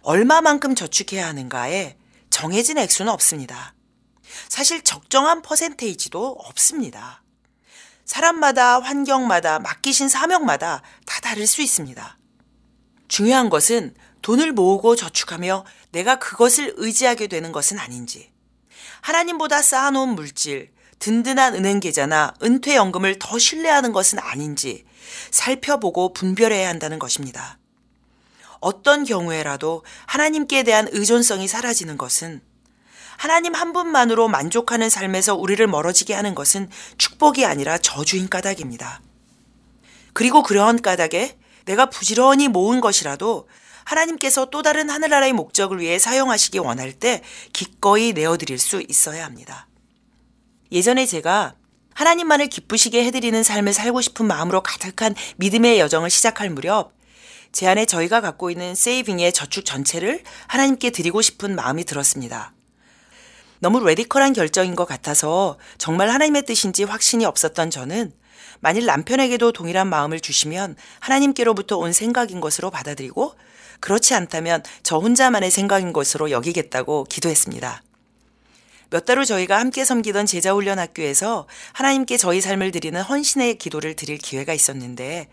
얼마만큼 0.00 0.74
저축해야 0.74 1.26
하는가에 1.26 1.98
정해진 2.30 2.78
액수는 2.78 3.12
없습니다. 3.12 3.74
사실 4.48 4.82
적정한 4.82 5.42
퍼센테이지도 5.42 6.38
없습니다. 6.46 7.22
사람마다 8.06 8.80
환경마다 8.80 9.58
맡기신 9.58 10.08
사명마다 10.08 10.80
다 11.04 11.20
다를 11.20 11.46
수 11.46 11.60
있습니다. 11.60 12.16
중요한 13.08 13.50
것은 13.50 13.94
돈을 14.22 14.52
모으고 14.52 14.96
저축하며 14.96 15.64
내가 15.92 16.18
그것을 16.18 16.74
의지하게 16.76 17.26
되는 17.26 17.52
것은 17.52 17.78
아닌지, 17.78 18.30
하나님보다 19.00 19.62
쌓아놓은 19.62 20.10
물질, 20.10 20.70
든든한 20.98 21.54
은행 21.54 21.80
계좌나 21.80 22.34
은퇴연금을 22.42 23.18
더 23.18 23.38
신뢰하는 23.38 23.92
것은 23.92 24.18
아닌지 24.18 24.84
살펴보고 25.30 26.12
분별해야 26.12 26.68
한다는 26.68 26.98
것입니다. 26.98 27.58
어떤 28.60 29.04
경우에라도 29.04 29.82
하나님께 30.06 30.62
대한 30.62 30.86
의존성이 30.92 31.48
사라지는 31.48 31.96
것은 31.96 32.42
하나님 33.16 33.54
한 33.54 33.72
분만으로 33.72 34.28
만족하는 34.28 34.88
삶에서 34.88 35.34
우리를 35.34 35.66
멀어지게 35.66 36.14
하는 36.14 36.34
것은 36.34 36.68
축복이 36.98 37.44
아니라 37.44 37.78
저주인 37.78 38.28
까닭입니다. 38.28 39.00
그리고 40.12 40.42
그러한 40.42 40.82
까닭에 40.82 41.38
내가 41.64 41.86
부지런히 41.86 42.48
모은 42.48 42.80
것이라도 42.80 43.48
하나님께서 43.84 44.50
또 44.50 44.62
다른 44.62 44.90
하늘나라의 44.90 45.32
목적을 45.32 45.80
위해 45.80 45.98
사용하시기 45.98 46.58
원할 46.58 46.92
때 46.92 47.22
기꺼이 47.52 48.12
내어드릴 48.12 48.58
수 48.58 48.82
있어야 48.88 49.24
합니다. 49.24 49.66
예전에 50.72 51.06
제가 51.06 51.54
하나님만을 51.94 52.46
기쁘시게 52.46 53.04
해드리는 53.04 53.42
삶을 53.42 53.72
살고 53.72 54.00
싶은 54.00 54.26
마음으로 54.26 54.62
가득한 54.62 55.14
믿음의 55.36 55.80
여정을 55.80 56.08
시작할 56.10 56.50
무렵 56.50 56.92
제 57.52 57.66
안에 57.66 57.84
저희가 57.84 58.20
갖고 58.20 58.50
있는 58.50 58.74
세이빙의 58.74 59.32
저축 59.32 59.64
전체를 59.64 60.22
하나님께 60.46 60.90
드리고 60.90 61.20
싶은 61.20 61.56
마음이 61.56 61.84
들었습니다. 61.84 62.52
너무 63.58 63.84
레디컬한 63.84 64.32
결정인 64.32 64.74
것 64.74 64.86
같아서 64.86 65.58
정말 65.76 66.08
하나님의 66.10 66.42
뜻인지 66.46 66.84
확신이 66.84 67.24
없었던 67.26 67.70
저는 67.70 68.12
만일 68.60 68.86
남편에게도 68.86 69.52
동일한 69.52 69.88
마음을 69.88 70.20
주시면 70.20 70.76
하나님께로부터 71.00 71.76
온 71.76 71.92
생각인 71.92 72.40
것으로 72.40 72.70
받아들이고 72.70 73.34
그렇지 73.80 74.14
않다면 74.14 74.62
저 74.82 74.98
혼자만의 74.98 75.50
생각인 75.50 75.92
것으로 75.92 76.30
여기겠다고 76.30 77.04
기도했습니다. 77.04 77.82
몇 78.90 79.04
달 79.06 79.18
후 79.18 79.24
저희가 79.24 79.58
함께 79.58 79.84
섬기던 79.84 80.26
제자훈련학교에서 80.26 81.46
하나님께 81.72 82.16
저희 82.16 82.40
삶을 82.40 82.72
드리는 82.72 83.00
헌신의 83.00 83.56
기도를 83.58 83.94
드릴 83.94 84.18
기회가 84.18 84.52
있었는데 84.52 85.28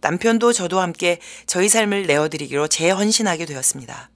남편도 0.00 0.52
저도 0.52 0.80
함께 0.80 1.18
저희 1.46 1.68
삶을 1.68 2.06
내어드리기로 2.06 2.68
재헌신하게 2.68 3.46
되었습니다. 3.46 4.10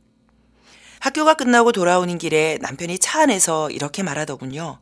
학교가 1.01 1.35
끝나고 1.35 1.73
돌아오는 1.73 2.17
길에 2.17 2.57
남편이 2.63 2.99
차 2.99 3.23
안에서 3.23 3.71
이렇게 3.71 4.03
말하더군요. 4.03 4.79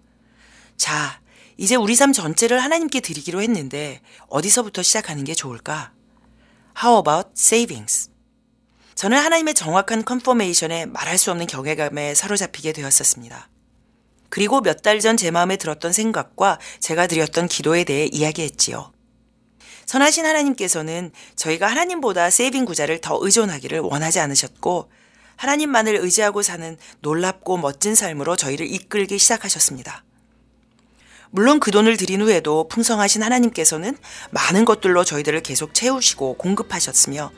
자, 0.76 1.20
이제 1.56 1.74
우리 1.74 1.94
삶 1.96 2.12
전체를 2.12 2.62
하나님께 2.62 3.00
드리기로 3.00 3.42
했는데 3.42 4.00
어디서부터 4.28 4.82
시작하는 4.82 5.24
게 5.24 5.34
좋을까? 5.34 5.92
How 6.80 7.00
about 7.00 7.30
savings? 7.36 8.11
저는 8.94 9.18
하나님의 9.18 9.54
정확한 9.54 10.04
컨포메이션에 10.04 10.86
말할 10.86 11.18
수 11.18 11.30
없는 11.30 11.46
경외감에 11.46 12.14
사로잡히게 12.14 12.72
되었었습니다. 12.72 13.48
그리고 14.28 14.60
몇 14.60 14.82
달 14.82 15.00
전 15.00 15.16
제 15.16 15.30
마음에 15.30 15.56
들었던 15.56 15.92
생각과 15.92 16.58
제가 16.80 17.06
드렸던 17.06 17.48
기도에 17.48 17.84
대해 17.84 18.06
이야기했지요. 18.10 18.92
선하신 19.86 20.24
하나님께서는 20.24 21.10
저희가 21.36 21.66
하나님보다 21.66 22.30
세이빙 22.30 22.64
구자를 22.64 23.00
더 23.00 23.18
의존하기를 23.20 23.80
원하지 23.80 24.20
않으셨고 24.20 24.90
하나님만을 25.36 25.96
의지하고 25.96 26.42
사는 26.42 26.78
놀랍고 27.00 27.56
멋진 27.58 27.94
삶으로 27.94 28.36
저희를 28.36 28.66
이끌기 28.72 29.18
시작하셨습니다. 29.18 30.04
물론 31.30 31.60
그 31.60 31.70
돈을 31.70 31.96
드린 31.96 32.20
후에도 32.22 32.68
풍성하신 32.68 33.22
하나님께서는 33.22 33.96
많은 34.30 34.64
것들로 34.64 35.02
저희들을 35.04 35.42
계속 35.42 35.74
채우시고 35.74 36.34
공급하셨으며 36.34 37.32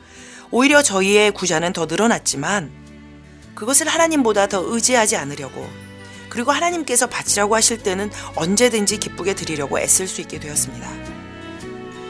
오히려 0.51 0.81
저희의 0.81 1.31
구자는 1.31 1.73
더 1.73 1.85
늘어났지만 1.85 2.71
그것을 3.55 3.87
하나님보다 3.87 4.47
더 4.47 4.63
의지하지 4.65 5.15
않으려고 5.15 5.67
그리고 6.29 6.51
하나님께서 6.51 7.07
바치라고 7.07 7.55
하실 7.55 7.81
때는 7.81 8.11
언제든지 8.35 8.97
기쁘게 8.97 9.35
드리려고 9.35 9.79
애쓸 9.79 10.07
수 10.07 10.21
있게 10.21 10.39
되었습니다. 10.39 10.87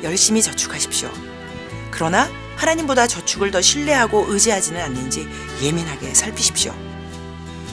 열심히 0.03 0.41
저축하십시오. 0.41 1.11
그러나 1.91 2.29
하나님보다 2.55 3.07
저축을 3.07 3.51
더 3.51 3.61
신뢰하고 3.61 4.25
의지하지는 4.29 4.81
않는지 4.81 5.27
예민하게 5.61 6.13
살피십시오. 6.13 6.73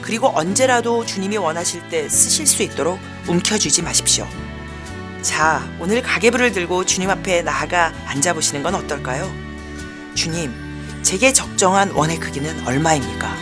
그리고 0.02 0.30
언제라도 0.34 1.06
주님이 1.06 1.36
원하실 1.36 1.88
때 1.88 2.08
쓰실 2.08 2.46
수 2.46 2.62
있도록 2.62 2.98
움켜쥐지 3.28 3.82
마십시오. 3.82 4.28
자, 5.22 5.66
오늘 5.78 6.02
가계부를 6.02 6.52
들고 6.52 6.84
주님 6.84 7.08
앞에 7.08 7.42
나아가 7.42 7.94
앉아보시는 8.06 8.62
건 8.62 8.74
어떨까요? 8.74 9.51
주님, 10.14 10.52
제게 11.02 11.32
적정한 11.32 11.90
원의 11.92 12.20
크기는 12.20 12.66
얼마입니까? 12.66 13.34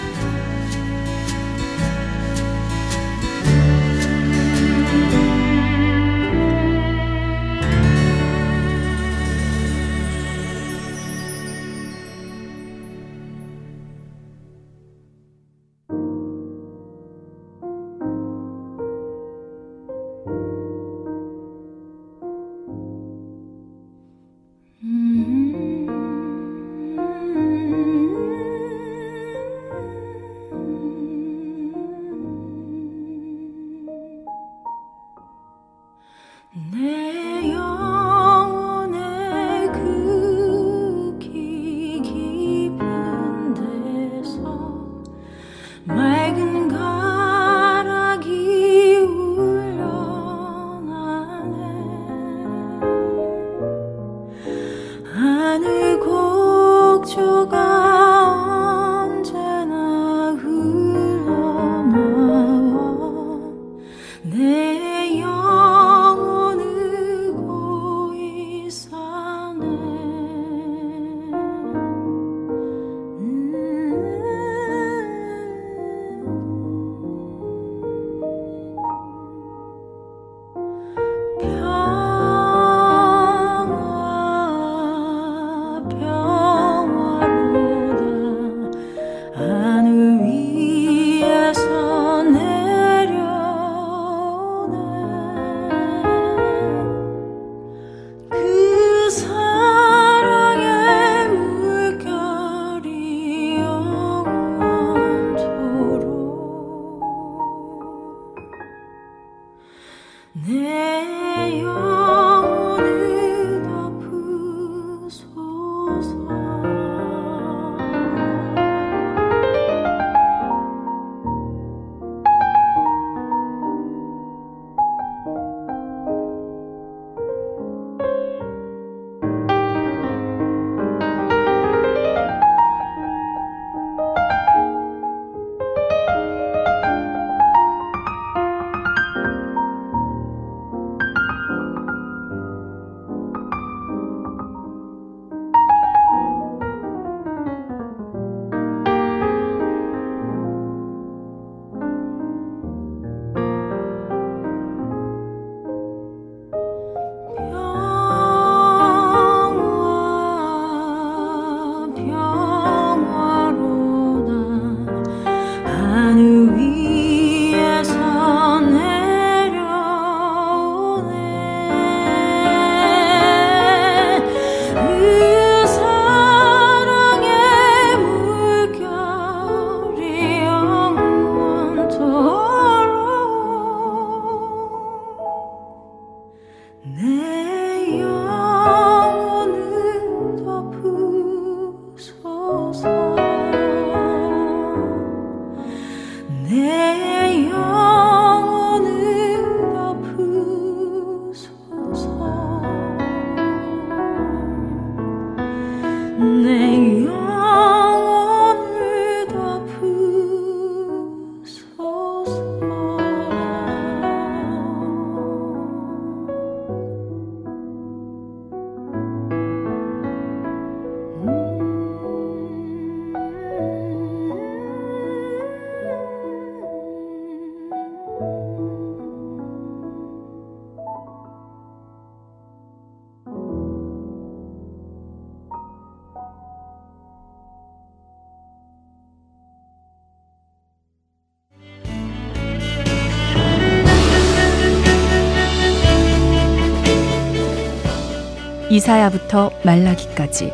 이사야부터 248.81 249.51
말라기까지 249.63 250.53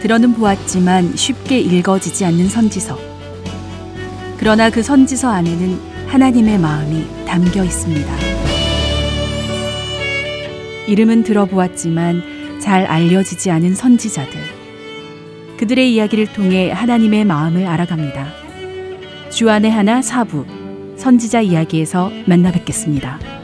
들어는 0.00 0.34
보았지만 0.34 1.16
쉽게 1.16 1.58
읽어지지 1.58 2.24
않는 2.26 2.48
선지서. 2.48 2.98
그러나 4.38 4.70
그 4.70 4.82
선지서 4.82 5.28
안에는 5.30 5.80
하나님의 6.06 6.58
마음이 6.58 7.06
담겨 7.26 7.64
있습니다. 7.64 8.12
이름은 10.86 11.22
들어보았지만 11.22 12.60
잘 12.60 12.84
알려지지 12.84 13.50
않은 13.50 13.74
선지자들. 13.74 14.38
그들의 15.56 15.94
이야기를 15.94 16.32
통해 16.32 16.70
하나님의 16.70 17.24
마음을 17.24 17.66
알아갑니다. 17.66 18.26
주안의 19.30 19.70
하나 19.70 20.02
사부 20.02 20.44
선지자 20.96 21.42
이야기에서 21.42 22.10
만나 22.26 22.50
뵙겠습니다. 22.50 23.39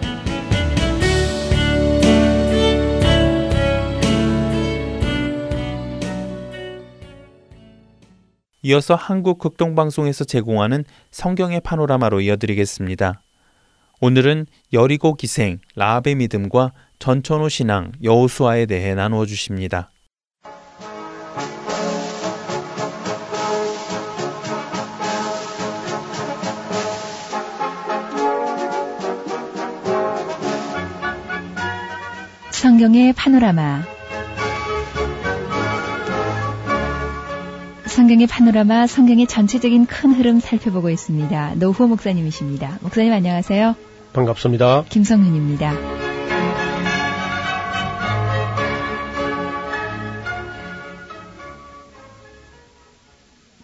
이어서 8.69 8.97
한국 8.97 9.39
극동방송에서 9.39 10.25
제공하는 10.25 10.85
성경의 11.13 11.61
파노라마로 11.61 12.21
이어드리겠습니다. 12.21 13.23
오늘은 14.01 14.47
여리고 14.73 15.15
기생, 15.15 15.61
라합의 15.77 16.17
믿음과 16.17 16.73
전천후 16.99 17.49
신앙, 17.49 17.93
여호수아에 18.03 18.67
대해 18.67 18.97
나누어 18.97 19.25
주십니다. 19.25 19.93
성경의 32.51 33.13
파노라마 33.13 33.96
성경의 37.97 38.27
파노라마, 38.27 38.87
성경의 38.87 39.27
전체적인 39.27 39.87
큰 39.87 40.13
흐름 40.13 40.39
살펴보고 40.39 40.91
있습니다. 40.91 41.55
노후 41.55 41.89
목사님이십니다. 41.89 42.79
목사님 42.83 43.11
안녕하세요. 43.11 43.75
반갑습니다. 44.13 44.85
김성윤입니다. 44.91 45.73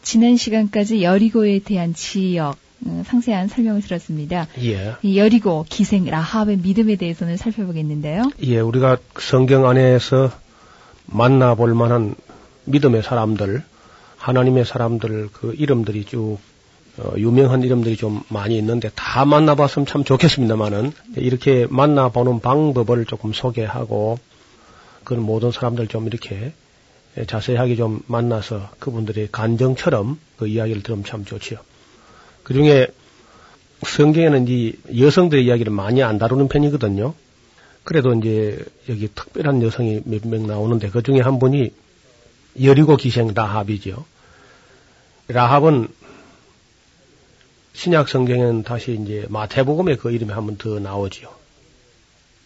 지난 0.01 0.38
시간까지 0.38 1.03
여리고에 1.03 1.59
대한 1.59 1.92
지역 1.92 2.57
어, 2.87 3.03
상세한 3.05 3.49
설명을 3.49 3.83
들었습니다. 3.83 4.49
예. 4.62 4.95
여리고 5.14 5.66
기생 5.68 6.07
라합의 6.07 6.57
믿음에 6.57 6.97
대해서는 6.97 7.37
살펴보겠는데요. 7.37 8.31
예, 8.45 8.61
우리가 8.61 8.97
성경 9.18 9.68
안에서 9.68 10.31
만나볼 11.05 11.75
만한 11.75 12.14
믿음의 12.64 13.03
사람들 13.03 13.64
하나님의 14.22 14.64
사람들 14.64 15.30
그 15.32 15.52
이름들이 15.58 16.04
쭉 16.04 16.38
어, 16.98 17.14
유명한 17.16 17.62
이름들이 17.62 17.96
좀 17.96 18.22
많이 18.28 18.56
있는데 18.56 18.88
다 18.94 19.24
만나봤으면 19.24 19.87
참 19.87 20.04
좋겠습니다만은 20.04 20.92
이렇게 21.16 21.66
만나보는 21.68 22.40
방법을 22.40 23.04
조금 23.06 23.32
소개하고 23.32 24.18
그 25.02 25.14
모든 25.14 25.50
사람들 25.50 25.88
좀 25.88 26.06
이렇게 26.06 26.52
자세하게 27.26 27.74
좀 27.76 28.00
만나서 28.06 28.70
그분들의 28.78 29.30
간정처럼 29.32 30.20
그 30.38 30.46
이야기를 30.46 30.82
들으면 30.82 31.04
참 31.04 31.24
좋지요. 31.24 31.58
그 32.44 32.54
중에 32.54 32.87
성경에는 33.85 34.46
이 34.48 34.74
여성들의 34.96 35.44
이야기를 35.44 35.72
많이 35.72 36.02
안 36.02 36.18
다루는 36.18 36.46
편이거든요. 36.46 37.14
그래도 37.82 38.14
이제 38.14 38.64
여기 38.88 39.08
특별한 39.12 39.62
여성이 39.62 40.00
몇 40.04 40.24
명 40.26 40.46
나오는데 40.46 40.90
그 40.90 41.02
중에 41.02 41.20
한 41.20 41.40
분이 41.40 41.72
여리고 42.62 42.96
기생 42.96 43.32
라합이죠. 43.35 44.04
라합은 45.28 45.88
신약 47.74 48.08
성경에는 48.08 48.62
다시 48.64 48.98
이제 49.00 49.26
마태복음에 49.30 49.96
그 49.96 50.11
이름이 50.11 50.32
한 50.32 50.46
번 50.46 50.56
더 50.58 50.78
나오지요. 50.78 51.28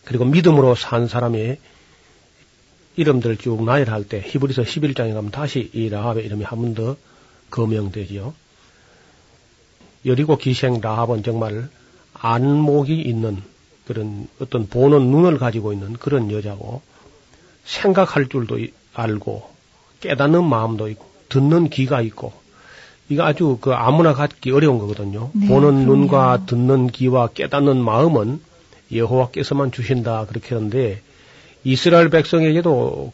그리고 0.04 0.24
믿음으로 0.24 0.74
산 0.74 1.08
사람의 1.08 1.58
이름들을 2.96 3.36
쭉 3.38 3.64
나열할 3.64 4.04
때 4.04 4.22
히브리서 4.24 4.62
11장에 4.62 5.12
가면 5.14 5.30
다시 5.30 5.70
이 5.74 5.88
라합의 5.88 6.24
이름이 6.26 6.44
한 6.44 6.60
번 6.60 6.74
더 6.74 6.96
거명되지요. 7.50 8.34
여리고 10.04 10.36
기생 10.38 10.80
라합은 10.80 11.22
정말 11.24 11.68
안목이 12.14 13.00
있는 13.00 13.42
그런 13.86 14.28
어떤 14.38 14.68
보는 14.68 15.10
눈을 15.10 15.38
가지고 15.38 15.72
있는 15.72 15.94
그런 15.94 16.30
여자고 16.30 16.82
생각할 17.64 18.28
줄도 18.28 18.58
알고 18.94 19.50
깨닫는 20.00 20.44
마음도 20.44 20.88
있고 20.88 21.04
듣는 21.28 21.68
귀가 21.70 22.00
있고 22.00 22.32
이거 23.08 23.24
아주 23.24 23.58
그 23.60 23.72
아무나 23.72 24.14
갖기 24.14 24.50
어려운 24.50 24.78
거거든요. 24.78 25.30
네, 25.32 25.46
보는 25.46 25.84
그럼요. 25.84 25.96
눈과 25.96 26.46
듣는 26.46 26.88
귀와 26.88 27.28
깨닫는 27.28 27.76
마음은 27.76 28.40
여호와께서만 28.92 29.72
주신다 29.72 30.26
그렇게 30.26 30.54
하는데 30.54 31.00
이스라엘 31.64 32.08
백성에게도 32.10 33.12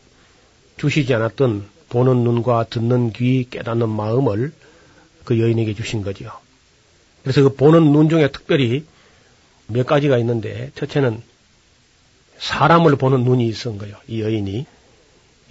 주시지 0.76 1.14
않았던 1.14 1.64
보는 1.90 2.24
눈과 2.24 2.64
듣는 2.64 3.12
귀 3.12 3.46
깨닫는 3.48 3.88
마음을 3.88 4.52
그 5.24 5.38
여인에게 5.38 5.74
주신 5.74 6.02
거지요. 6.02 6.30
그래서 7.22 7.42
그 7.42 7.54
보는 7.54 7.92
눈 7.92 8.08
중에 8.08 8.30
특별히 8.32 8.84
몇 9.66 9.86
가지가 9.86 10.18
있는데 10.18 10.70
첫째는 10.74 11.22
사람을 12.38 12.96
보는 12.96 13.24
눈이 13.24 13.46
있은 13.46 13.78
거예요. 13.78 13.96
이 14.08 14.20
여인이 14.20 14.66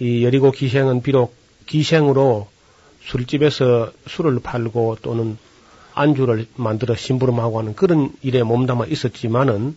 이 0.00 0.24
여리고 0.24 0.50
기생은 0.50 1.02
비록 1.02 1.34
기생으로 1.66 2.48
술집에서 3.06 3.92
술을 4.06 4.40
팔고 4.40 4.98
또는 5.02 5.38
안주를 5.94 6.46
만들어 6.56 6.94
심부름하고 6.94 7.58
하는 7.58 7.74
그런 7.74 8.12
일에 8.22 8.42
몸담아 8.42 8.86
있었지만은 8.86 9.76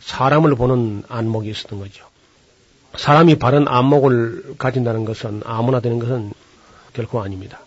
사람을 0.00 0.54
보는 0.54 1.04
안목이 1.08 1.50
있었던 1.50 1.78
거죠. 1.78 2.06
사람이 2.96 3.38
바른 3.38 3.68
안목을 3.68 4.54
가진다는 4.58 5.04
것은 5.04 5.42
아무나 5.44 5.80
되는 5.80 5.98
것은 5.98 6.32
결코 6.92 7.22
아닙니다. 7.22 7.60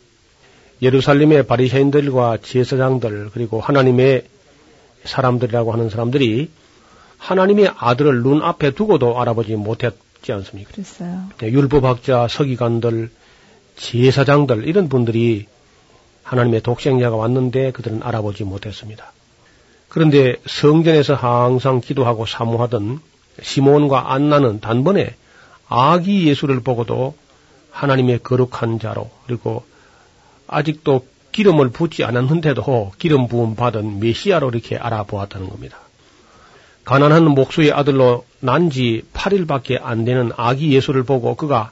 예루살렘의 0.82 1.47
바리새인들과 1.47 2.39
제사장들 2.41 3.29
그리고 3.34 3.62
하나님의 3.62 4.25
사람들이라고 5.06 5.71
하는 5.71 5.89
사람들이 5.89 6.49
하나님의 7.17 7.71
아들을 7.77 8.21
눈앞에 8.21 8.71
두고도 8.71 9.19
알아보지 9.19 9.56
못했지 9.56 10.32
않습니까? 10.32 10.71
그랬어요. 10.71 11.29
네, 11.38 11.51
율법학자, 11.51 12.27
서기관들, 12.29 13.10
제사장들 13.75 14.67
이런 14.67 14.89
분들이 14.89 15.47
하나님의 16.23 16.62
독생자가 16.62 17.15
왔는데 17.15 17.71
그들은 17.71 18.01
알아보지 18.03 18.43
못했습니다. 18.43 19.12
그런데 19.89 20.36
성전에서 20.45 21.15
항상 21.15 21.81
기도하고 21.81 22.25
사모하던 22.25 22.99
시몬과 23.41 24.13
안나는 24.13 24.59
단번에 24.59 25.15
아기 25.67 26.27
예수를 26.27 26.62
보고도 26.62 27.15
하나님의 27.71 28.19
거룩한 28.23 28.79
자로 28.79 29.09
그리고 29.25 29.63
아직도 30.47 31.05
기름을 31.31 31.69
붓지 31.69 32.03
않았는데도 32.03 32.91
기름 32.99 33.27
부음 33.27 33.55
받은 33.55 33.99
메시아로 33.99 34.49
이렇게 34.49 34.77
알아보았다는 34.77 35.49
겁니다. 35.49 35.77
가난한 36.86 37.25
목수의 37.25 37.71
아들로 37.71 38.25
난 38.39 38.69
지 38.69 39.03
8일밖에 39.13 39.79
안 39.81 40.05
되는 40.05 40.31
아기 40.38 40.73
예수를 40.73 41.03
보고 41.03 41.36
그가 41.36 41.71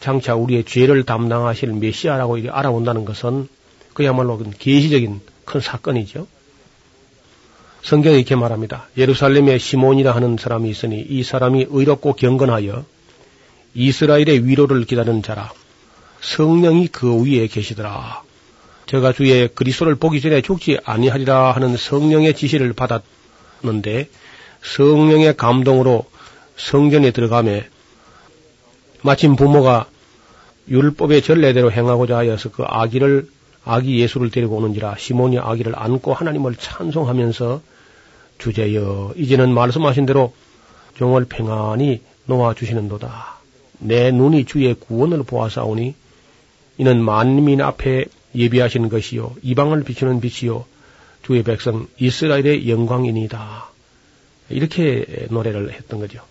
장차 0.00 0.34
우리의 0.34 0.64
죄를 0.64 1.04
담당하실 1.04 1.74
메시아라고 1.74 2.38
알아본다는 2.50 3.04
것은 3.04 3.48
그야말로 3.92 4.38
계시적인 4.58 5.20
큰 5.44 5.60
사건이죠. 5.60 6.26
성경에 7.82 8.16
이렇게 8.16 8.34
말합니다. 8.36 8.88
예루살렘에 8.96 9.58
시몬이라 9.58 10.14
하는 10.14 10.36
사람이 10.38 10.68
있으니 10.68 11.00
이 11.00 11.22
사람이 11.22 11.66
의롭고 11.70 12.14
경건하여 12.14 12.84
이스라엘의 13.74 14.46
위로를 14.46 14.84
기다리는 14.84 15.22
자라. 15.22 15.52
성령이 16.20 16.88
그 16.88 17.22
위에 17.22 17.46
계시더라. 17.46 18.22
제가 18.86 19.12
주의 19.12 19.48
그리스도를 19.48 19.94
보기 19.94 20.20
전에 20.20 20.42
죽지 20.42 20.78
아니하리라 20.84 21.52
하는 21.52 21.76
성령의 21.76 22.34
지시를 22.34 22.72
받았는데 22.72 24.08
성령의 24.62 25.36
감동으로 25.36 26.06
성전에 26.56 27.10
들어가며 27.12 27.60
마침 29.02 29.36
부모가 29.36 29.86
율법의 30.68 31.22
전례대로 31.22 31.72
행하고자 31.72 32.16
하여서 32.16 32.50
그 32.50 32.62
아기를 32.64 33.28
아기 33.64 34.00
예수를 34.00 34.30
데리고 34.30 34.56
오는지라 34.56 34.96
시몬이 34.98 35.38
아기를 35.38 35.72
안고 35.76 36.14
하나님을 36.14 36.56
찬송하면서 36.56 37.62
주제여 38.38 39.14
이제는 39.16 39.52
말씀하신 39.52 40.06
대로 40.06 40.32
종을 40.94 41.26
평안히 41.26 42.02
놓아 42.26 42.54
주시는도다. 42.54 43.40
내 43.78 44.10
눈이 44.10 44.44
주의 44.44 44.74
구원을 44.74 45.22
보아사오니 45.24 45.94
이는 46.78 47.02
만민 47.02 47.60
앞에 47.60 48.06
예비하신 48.34 48.88
것이요 48.88 49.34
이방을 49.42 49.82
비추는 49.84 50.20
빛이요 50.20 50.64
주의 51.22 51.42
백성 51.42 51.86
이스라엘의 51.98 52.68
영광이니다. 52.70 53.68
이렇게 54.48 55.26
노래를 55.30 55.72
했던 55.72 56.00
거죠. 56.00 56.22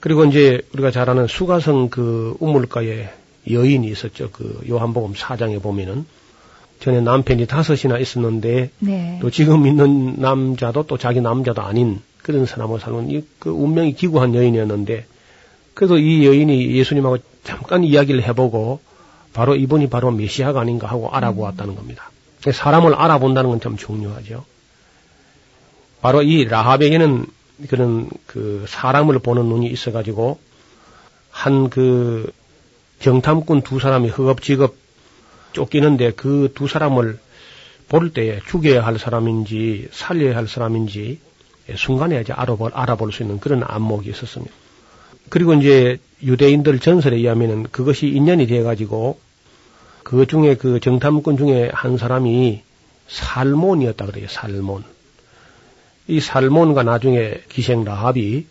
그리고 0.00 0.24
이제 0.24 0.60
우리가 0.72 0.90
잘 0.90 1.10
아는 1.10 1.26
수가성 1.26 1.88
그 1.90 2.36
우물가에 2.40 3.10
여인이 3.50 3.86
있었죠. 3.88 4.30
그 4.32 4.60
요한복음 4.68 5.14
4장에 5.14 5.60
보면은 5.60 6.06
전에 6.80 7.00
남편이 7.00 7.46
다섯이나 7.46 7.98
있었는데 7.98 8.70
네. 8.78 9.18
또 9.20 9.30
지금 9.30 9.66
있는 9.66 10.16
남자도 10.18 10.84
또 10.84 10.96
자기 10.96 11.20
남자도 11.20 11.62
아닌 11.62 12.00
그런 12.22 12.46
사람을 12.46 12.80
이그 13.08 13.50
운명이 13.50 13.94
기구한 13.94 14.34
여인이었는데 14.34 15.06
그래도 15.74 15.98
이 15.98 16.26
여인이 16.26 16.76
예수님하고 16.76 17.18
잠깐 17.42 17.82
이야기를 17.82 18.22
해보고 18.24 18.80
바로 19.32 19.56
이분이 19.56 19.88
바로 19.88 20.10
메시아가 20.10 20.60
아닌가 20.60 20.86
하고 20.88 21.10
알아보았다는 21.10 21.74
겁니다. 21.74 22.10
사람을 22.40 22.94
알아본다는 22.94 23.50
건 23.50 23.60
참 23.60 23.76
중요하죠. 23.76 24.44
바로 26.00 26.22
이 26.22 26.44
라합에게는 26.44 27.26
그런 27.68 28.08
그 28.26 28.64
사람을 28.68 29.18
보는 29.18 29.46
눈이 29.46 29.66
있어가지고 29.68 30.38
한그 31.30 32.30
정탐꾼 33.00 33.62
두 33.62 33.80
사람이 33.80 34.08
허겁지겁 34.10 34.76
쫓기는데 35.52 36.12
그 36.12 36.50
두 36.54 36.68
사람을 36.68 37.18
볼 37.88 38.12
때에 38.12 38.40
죽여야 38.46 38.84
할 38.84 38.98
사람인지 38.98 39.88
살려야 39.92 40.36
할 40.36 40.46
사람인지 40.46 41.20
순간에 41.76 42.20
이제 42.20 42.32
알아볼, 42.32 42.70
알아볼 42.74 43.12
수 43.12 43.22
있는 43.22 43.40
그런 43.40 43.62
안목이 43.66 44.10
있었습니다. 44.10 44.52
그리고 45.28 45.54
이제 45.54 45.98
유대인들 46.22 46.78
전설에 46.80 47.16
의하면은 47.16 47.64
그것이 47.64 48.08
인연이 48.08 48.46
돼가지고 48.46 49.18
그 50.02 50.26
중에 50.26 50.56
그 50.56 50.80
정탐꾼 50.80 51.36
중에 51.36 51.70
한 51.72 51.98
사람이 51.98 52.62
살몬이었다 53.08 54.06
그래요. 54.06 54.26
살몬. 54.28 54.84
이 56.08 56.20
살몬과 56.20 56.82
나중에 56.82 57.34
기생 57.48 57.84
라합이 57.84 58.46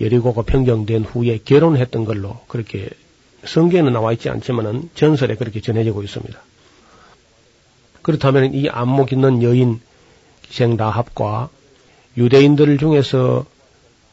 여리고가 0.00 0.42
평정된 0.42 1.04
후에 1.04 1.38
결혼했던 1.44 2.04
걸로 2.04 2.40
그렇게 2.48 2.88
성경에는 3.44 3.92
나와 3.92 4.12
있지 4.12 4.30
않지만은 4.30 4.90
전설에 4.94 5.36
그렇게 5.36 5.60
전해지고 5.60 6.02
있습니다. 6.02 6.38
그렇다면 8.02 8.54
이 8.54 8.68
안목 8.68 9.12
있는 9.12 9.42
여인 9.42 9.80
기생 10.42 10.76
라합과 10.76 11.50
유대인들 12.16 12.78
중에서 12.78 13.44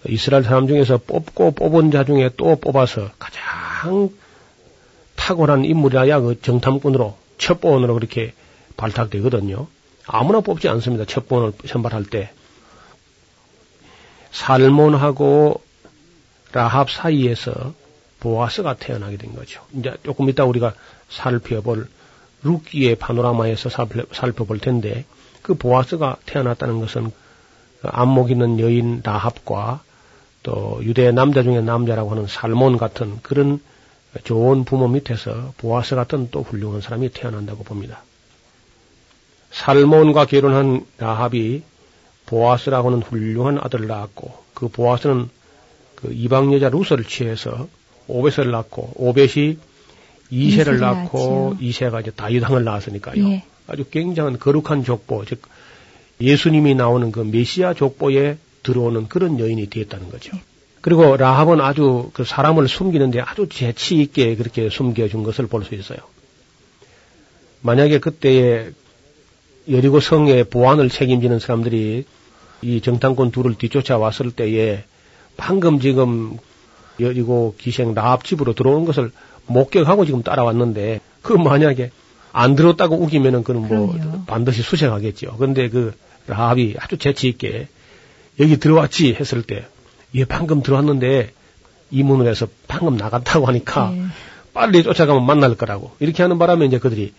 이스라엘 0.08 0.44
사람 0.44 0.68
중에서 0.68 0.98
뽑고 0.98 1.52
뽑은 1.52 1.92
자 1.92 2.04
중에 2.04 2.32
또 2.36 2.58
뽑아서 2.58 3.10
가장 3.18 4.10
탁월한 5.16 5.66
인물이라야 5.66 6.20
그 6.20 6.42
정탐꾼으로 6.42 7.18
첩보원으로 7.38 7.94
그렇게 7.94 8.34
발탁되거든요. 8.76 9.68
아무나 10.06 10.42
뽑지 10.42 10.68
않습니다. 10.68 11.06
첩보원을 11.06 11.54
선발할 11.66 12.04
때. 12.06 12.32
살몬하고 14.36 15.62
라합 16.52 16.92
사이에서 16.92 17.74
보아스가 18.20 18.76
태어나게 18.76 19.18
된 19.18 19.34
거죠. 19.34 19.62
이제 19.74 19.96
조금 20.04 20.30
이따 20.30 20.44
우리가 20.44 20.74
살펴볼 21.10 21.88
루키의 22.44 22.96
파노라마에서 22.96 23.70
살펴볼 24.12 24.60
텐데 24.60 25.06
그 25.42 25.54
보아스가 25.56 26.18
태어났다는 26.26 26.80
것은 26.82 27.12
안목 27.84 28.30
있는 28.30 28.60
여인 28.60 29.02
라합과 29.04 29.82
또 30.44 30.80
유대 30.84 31.12
남자 31.12 31.42
중에 31.42 31.62
남자라고 31.62 32.12
하는 32.12 32.28
살몬 32.28 32.78
같은 32.78 33.20
그런 33.22 33.60
좋은 34.24 34.66
부모 34.66 34.88
밑에서 34.88 35.54
보아스 35.58 35.96
같은 35.96 36.30
또 36.32 36.42
훌륭한 36.44 36.82
사람이 36.82 37.10
태어난다고 37.10 37.64
봅니다. 37.64 38.04
살몬과 39.52 40.26
결혼한 40.26 40.86
라합이 40.98 41.64
보아스라고 42.26 42.90
하는 42.90 43.02
훌륭한 43.02 43.60
아들을 43.62 43.88
낳았고 43.88 44.34
그 44.54 44.68
보아스는 44.68 45.30
그 45.96 46.12
이방 46.14 46.54
여자 46.54 46.70
루스를 46.70 47.06
취해서 47.06 47.68
오벳을 48.08 48.52
낳고 48.52 48.92
오벳이 48.96 49.58
이세를 50.30 50.80
낳고 50.80 51.56
이세가 51.60 52.02
이제 52.02 52.12
다윗왕을 52.12 52.64
낳았으니까요. 52.64 53.30
예. 53.30 53.44
아주 53.68 53.86
굉장한 53.90 54.40
거룩한 54.40 54.84
족보, 54.84 55.26
즉 55.26 55.42
예수님이 56.22 56.76
나오는 56.76 57.12
그 57.12 57.20
메시아 57.20 57.74
족보에 57.74 58.38
들어오는 58.64 59.08
그런 59.08 59.40
여인이 59.40 59.70
되었다는 59.70 60.10
거죠. 60.10 60.38
그리고 60.82 61.18
라합은 61.18 61.62
아주 61.62 62.12
그 62.14 62.24
사람을 62.24 62.68
숨기는데 62.68 63.20
아주 63.20 63.48
재치 63.50 63.96
있게 63.96 64.36
그렇게 64.36 64.70
숨겨준 64.70 65.24
것을 65.24 65.48
볼 65.48 65.64
수 65.64 65.74
있어요. 65.76 65.98
만약에 67.62 68.00
그때에 68.00 68.70
여리고 69.70 70.00
성의 70.00 70.44
보안을 70.44 70.90
책임지는 70.90 71.40
사람들이 71.40 72.06
이 72.62 72.82
정탐꾼 72.82 73.32
둘을 73.32 73.56
뒤쫓아 73.56 73.97
왔을 73.97 74.32
때에 74.32 74.84
방금 75.38 75.80
지금 75.80 76.38
여리고 76.99 77.56
기생 77.58 77.93
라합 77.93 78.24
집으로 78.24 78.53
들어오는 78.53 78.86
것을 78.86 79.12
목격하고 79.47 80.06
지금 80.06 80.24
따라왔는데 80.24 81.01
그 81.22 81.34
만약에 81.34 81.91
안 82.32 82.56
들었다고 82.56 82.95
우기면은 82.97 83.43
그는 83.43 83.68
뭐 83.68 83.93
그럼요. 83.93 84.26
반드시 84.26 84.62
수색하겠죠. 84.62 85.36
그런데 85.38 85.70
그 85.70 85.93
라합이 86.28 86.76
아주 86.80 86.97
재치 86.97 87.28
있게 87.28 87.68
여기 88.39 88.58
들어왔지 88.58 89.16
했을 89.20 89.43
때 89.43 89.66
예, 90.16 90.26
방금 90.26 90.62
들어왔는데 90.62 91.32
이문을 91.91 92.28
해서 92.28 92.47
방금 92.68 92.97
나갔다고 92.97 93.45
하니까 93.45 93.91
네. 93.91 94.06
빨리 94.56 94.84
쫓아가면 94.84 95.26
만날 95.26 95.56
거라고. 95.56 95.91
이렇게 95.99 96.24
하는 96.24 96.39
바람에 96.39 96.66
이제 96.66 96.80
그들이 96.80 97.14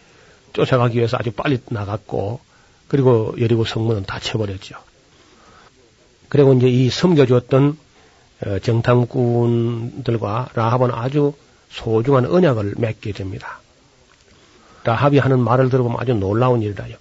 쫓아가기 0.54 0.96
위해서 0.96 1.18
아주 1.20 1.30
빨리 1.32 1.58
나갔고, 1.68 2.40
그리고 2.88 3.34
여리고 3.38 3.64
성문은 3.64 4.04
닫혀버렸죠. 4.04 4.76
그리고 6.36 6.52
이제 6.52 6.68
이 6.68 6.90
섬겨주었던 6.90 7.78
어, 8.44 8.58
정탐꾼들과 8.58 10.50
라합은 10.52 10.90
아주 10.92 11.32
소중한 11.70 12.26
언약을 12.26 12.74
맺게 12.76 13.12
됩니다. 13.12 13.60
라합이 14.84 15.16
하는 15.16 15.40
말을 15.40 15.70
들어보면 15.70 15.96
아주 15.98 16.12
놀라운 16.12 16.60
일이라요. 16.60 16.94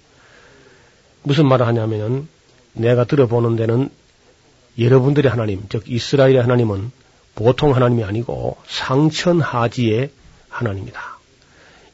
무슨 1.22 1.46
말을 1.48 1.66
하냐면은 1.66 2.28
내가 2.72 3.04
들어보는 3.04 3.56
데는 3.56 3.90
여러분들의 4.78 5.30
하나님, 5.30 5.64
즉 5.68 5.84
이스라엘의 5.86 6.40
하나님은 6.40 6.90
보통 7.34 7.74
하나님이 7.74 8.04
아니고 8.04 8.56
상천하지의 8.66 10.08
하나님이다. 10.48 11.18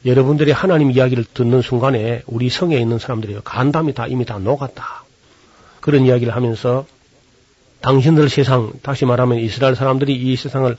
여러분들이 0.05 0.53
하나님 0.53 0.91
이야기를 0.91 1.25
듣는 1.33 1.61
순간에 1.61 2.23
우리 2.25 2.47
성에 2.47 2.77
있는 2.77 2.99
사람들이 2.99 3.37
간담이 3.43 3.93
다 3.95 4.07
이미 4.07 4.23
다 4.23 4.39
녹았다. 4.39 5.03
그런 5.81 6.05
이야기를 6.05 6.33
하면서 6.33 6.85
당신들 7.83 8.29
세상, 8.29 8.71
다시 8.81 9.03
말하면 9.03 9.39
이스라엘 9.39 9.75
사람들이 9.75 10.15
이 10.15 10.37
세상을 10.37 10.77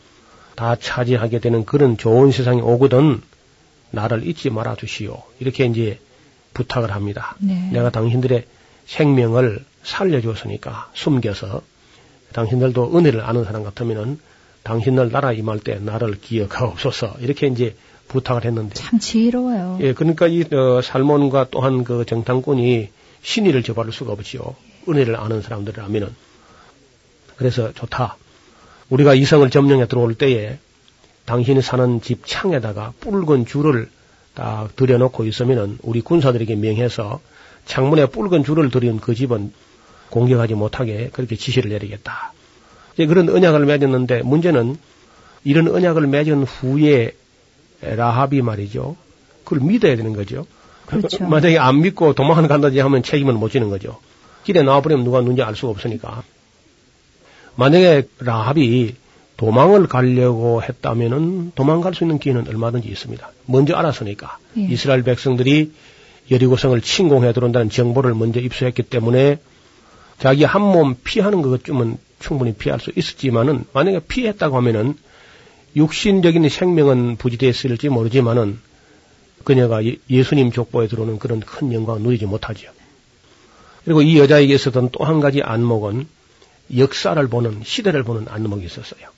다 0.56 0.74
차지하게 0.74 1.38
되는 1.38 1.66
그런 1.66 1.98
좋은 1.98 2.32
세상이 2.32 2.62
오거든 2.62 3.20
나를 3.90 4.26
잊지 4.26 4.48
말아 4.48 4.74
주시오. 4.74 5.22
이렇게 5.38 5.66
이제 5.66 5.98
부탁을 6.54 6.92
합니다. 6.92 7.36
네. 7.40 7.68
내가 7.72 7.90
당신들의 7.90 8.46
생명을 8.86 9.62
살려줬으니까 9.82 10.90
숨겨서 10.94 11.60
당신들도 12.32 12.96
은혜를 12.96 13.20
아는 13.20 13.44
사람 13.44 13.64
같으면은 13.64 14.18
당신들 14.62 15.12
나라 15.12 15.32
임할 15.32 15.58
때 15.58 15.78
나를 15.78 16.18
기억하옵소서 16.22 17.16
이렇게 17.20 17.48
이제 17.48 17.76
부탁을 18.08 18.46
했는데 18.46 18.74
참 18.76 18.98
지혜로워요. 18.98 19.78
예, 19.82 19.92
그러니까 19.92 20.26
이 20.26 20.42
어, 20.50 20.80
살몬과 20.82 21.48
또한 21.50 21.84
그 21.84 22.06
정탐꾼이 22.06 22.88
신의를 23.20 23.62
저버릴 23.62 23.92
수가 23.92 24.12
없지요. 24.12 24.56
은혜를 24.88 25.16
아는 25.16 25.42
사람들이라면은 25.42 26.24
그래서 27.36 27.72
좋다. 27.72 28.16
우리가 28.90 29.14
이성을 29.14 29.48
점령해 29.50 29.86
들어올 29.86 30.14
때에 30.14 30.58
당신이 31.24 31.62
사는 31.62 32.00
집 32.00 32.26
창에다가 32.26 32.92
붉은 33.00 33.46
줄을 33.46 33.88
딱 34.34 34.74
들여놓고 34.76 35.24
있으면은 35.24 35.78
우리 35.82 36.00
군사들에게 36.00 36.56
명해서 36.56 37.20
창문에 37.66 38.06
붉은 38.06 38.44
줄을 38.44 38.70
들인 38.70 39.00
그 39.00 39.14
집은 39.14 39.52
공격하지 40.10 40.54
못하게 40.54 41.10
그렇게 41.12 41.36
지시를 41.36 41.70
내리겠다. 41.70 42.32
이제 42.94 43.06
그런 43.06 43.28
언약을 43.28 43.64
맺었는데 43.64 44.22
문제는 44.22 44.76
이런 45.44 45.68
언약을 45.68 46.06
맺은 46.06 46.44
후에 46.44 47.12
라합이 47.80 48.42
말이죠. 48.42 48.96
그걸 49.44 49.60
믿어야 49.60 49.96
되는 49.96 50.12
거죠. 50.12 50.46
그렇죠. 50.86 51.24
만약에 51.26 51.58
안 51.58 51.80
믿고 51.80 52.14
도망을 52.14 52.48
간다지 52.48 52.78
하면 52.80 53.02
책임을 53.02 53.34
못 53.34 53.50
지는 53.50 53.70
거죠. 53.70 53.98
길에 54.44 54.62
나와버리면 54.62 55.04
누가 55.04 55.20
누군지 55.20 55.42
알 55.42 55.54
수가 55.54 55.70
없으니까. 55.70 56.22
만약에 57.56 58.08
라합이 58.18 58.94
도망을 59.36 59.86
가려고 59.86 60.62
했다면은 60.62 61.52
도망갈 61.54 61.94
수 61.94 62.04
있는 62.04 62.18
기회는 62.18 62.46
얼마든지 62.48 62.88
있습니다. 62.88 63.30
먼저 63.46 63.74
알았으니까. 63.74 64.38
예. 64.58 64.62
이스라엘 64.62 65.02
백성들이 65.02 65.72
여리고성을 66.30 66.80
침공해 66.80 67.32
들어온다는 67.32 67.68
정보를 67.70 68.14
먼저 68.14 68.40
입수했기 68.40 68.82
때문에 68.84 69.38
자기 70.18 70.44
한 70.44 70.62
몸 70.62 70.94
피하는 71.02 71.42
것쯤은 71.42 71.98
충분히 72.20 72.54
피할 72.54 72.80
수 72.80 72.92
있었지만은 72.96 73.64
만약에 73.72 74.00
피했다고 74.08 74.56
하면은 74.56 74.94
육신적인 75.76 76.48
생명은 76.48 77.16
부지됐을지 77.16 77.88
모르지만은 77.88 78.58
그녀가 79.42 79.84
예- 79.84 79.96
예수님 80.08 80.52
족보에 80.52 80.86
들어오는 80.86 81.18
그런 81.18 81.40
큰 81.40 81.72
영광을 81.72 82.00
누리지 82.02 82.24
못하죠. 82.26 82.68
그리고 83.84 84.00
이 84.00 84.16
여자에게 84.18 84.54
있었던 84.54 84.90
또 84.92 85.04
한 85.04 85.20
가지 85.20 85.42
안목은 85.42 86.06
역사를 86.76 87.26
보는 87.28 87.62
시대를 87.64 88.02
보는 88.02 88.26
안목이 88.28 88.64
있었어요. 88.64 89.08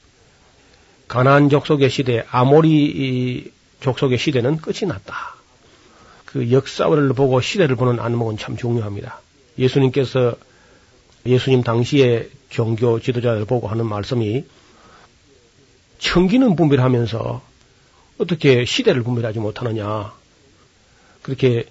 가나안 1.09 1.49
족속의 1.49 1.91
시대, 1.91 2.25
아모리 2.31 3.53
족속의 3.81 4.19
시대는 4.19 4.59
끝이 4.59 4.89
났다. 4.89 5.37
그 6.25 6.51
역사를 6.51 7.13
보고 7.13 7.41
시대를 7.41 7.77
보는 7.77 8.01
안목은 8.01 8.37
참 8.37 8.57
중요합니다. 8.57 9.21
예수님께서 9.59 10.35
예수님 11.25 11.63
당시의 11.63 12.31
종교 12.51 13.01
지도자를 13.01 13.45
보고 13.45 13.69
하는 13.69 13.87
말씀이 13.87 14.45
청기는 15.99 16.57
분별하면서 16.57 17.43
어떻게 18.19 18.65
시대를 18.65 19.03
분별하지 19.03 19.39
못하느냐. 19.39 20.13
그렇게 21.23 21.67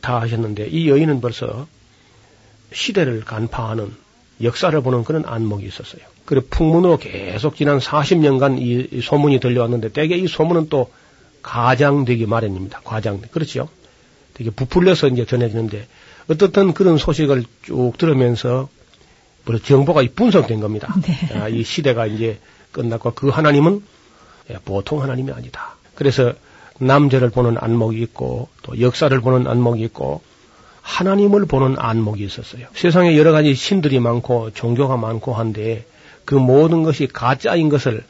다 0.00 0.20
하셨는데 0.20 0.68
이 0.68 0.88
여인은 0.88 1.20
벌써 1.20 1.66
시대를 2.72 3.24
간파하는 3.24 3.94
역사를 4.42 4.80
보는 4.80 5.04
그런 5.04 5.24
안목이 5.26 5.66
있었어요. 5.66 6.02
그리고 6.24 6.46
풍문으로 6.50 6.98
계속 6.98 7.56
지난 7.56 7.78
40년간 7.78 8.60
이, 8.60 8.88
이 8.92 9.00
소문이 9.00 9.40
들려왔는데 9.40 9.90
대개 9.90 10.16
이 10.16 10.26
소문은 10.26 10.68
또 10.68 10.90
가장되기 11.42 12.26
마련입니다. 12.26 12.80
과장. 12.84 13.20
그렇죠? 13.30 13.68
되게 14.34 14.50
부풀려서 14.50 15.08
이제 15.08 15.24
전해지는데 15.24 15.86
어떻든 16.28 16.74
그런 16.74 16.98
소식을 16.98 17.44
쭉 17.62 17.92
들으면서 17.98 18.68
정보가 19.64 20.02
분석된 20.14 20.60
겁니다. 20.60 20.94
네. 21.02 21.38
아, 21.38 21.48
이 21.48 21.62
시대가 21.62 22.06
이제 22.06 22.38
끝났고 22.70 23.12
그 23.14 23.28
하나님은 23.28 23.82
예, 24.50 24.58
보통 24.64 25.02
하나님이 25.02 25.32
아니다. 25.32 25.76
그래서 25.94 26.34
남자를 26.78 27.30
보는 27.30 27.56
안목이 27.58 28.00
있고 28.02 28.48
또 28.62 28.78
역사를 28.80 29.18
보는 29.18 29.46
안목이 29.46 29.82
있고 29.84 30.22
하나님을 30.88 31.46
보는 31.46 31.76
안목이 31.78 32.24
있었어요. 32.24 32.66
세상에 32.74 33.16
여러 33.16 33.32
가지 33.32 33.54
신들이 33.54 34.00
많고 34.00 34.50
종교가 34.52 34.96
많고 34.96 35.34
한데 35.34 35.84
그 36.24 36.34
모든 36.34 36.82
것이 36.82 37.06
가짜인 37.06 37.68
것을 37.68 38.04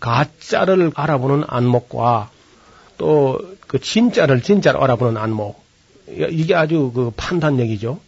가짜를 0.00 0.92
알아보는 0.94 1.44
안목과 1.46 2.30
또 2.98 3.54
그 3.74 3.80
진짜를 3.80 4.40
진짜로 4.40 4.80
알아보는 4.84 5.16
안목 5.16 5.60
이게 6.06 6.54
아주 6.54 6.92
그 6.94 7.10
판단력이죠. 7.16 7.98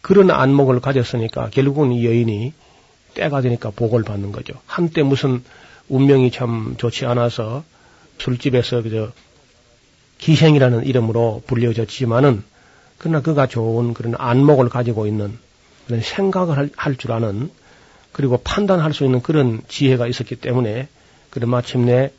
그런 0.00 0.30
안목을 0.30 0.80
가졌으니까 0.80 1.50
결국은 1.50 1.92
이 1.92 2.06
여인이 2.06 2.54
때가 3.12 3.42
되니까 3.42 3.70
복을 3.70 4.04
받는 4.04 4.32
거죠. 4.32 4.54
한때 4.64 5.02
무슨 5.02 5.44
운명이 5.90 6.30
참 6.30 6.76
좋지 6.78 7.04
않아서 7.04 7.64
술집에서 8.16 8.80
그저 8.80 9.12
기생이라는 10.16 10.86
이름으로 10.86 11.42
불려졌지만은 11.46 12.42
그러나 12.98 13.20
그가 13.22 13.46
좋은 13.46 13.94
그런 13.94 14.14
안목을 14.16 14.68
가지고 14.68 15.06
있는 15.06 15.38
그런 15.86 16.00
생각을 16.02 16.70
할 16.76 16.96
줄 16.96 17.12
아는 17.12 17.50
그리고 18.12 18.38
판단할 18.38 18.92
수 18.92 19.04
있는 19.04 19.22
그런 19.22 19.62
지혜가 19.68 20.06
있었기 20.06 20.36
때문에 20.36 20.88
그런 21.30 21.50
마침내 21.50 22.10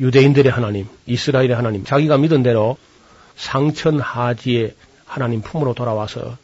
유대인들의 0.00 0.50
하나님, 0.50 0.88
이스라엘의 1.06 1.54
하나님, 1.54 1.84
자기가 1.84 2.18
믿은 2.18 2.42
대로 2.42 2.76
상천 3.36 4.00
하지의 4.00 4.74
하나님 5.04 5.42
품으로 5.42 5.74
돌아와서 5.74 6.36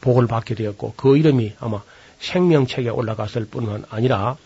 복을 0.00 0.26
받게 0.26 0.54
되었고 0.56 0.94
그 0.96 1.16
이름이 1.16 1.54
아마 1.60 1.82
생명책에 2.18 2.88
올라갔을 2.88 3.46
뿐만 3.46 3.84
아니라 3.90 4.36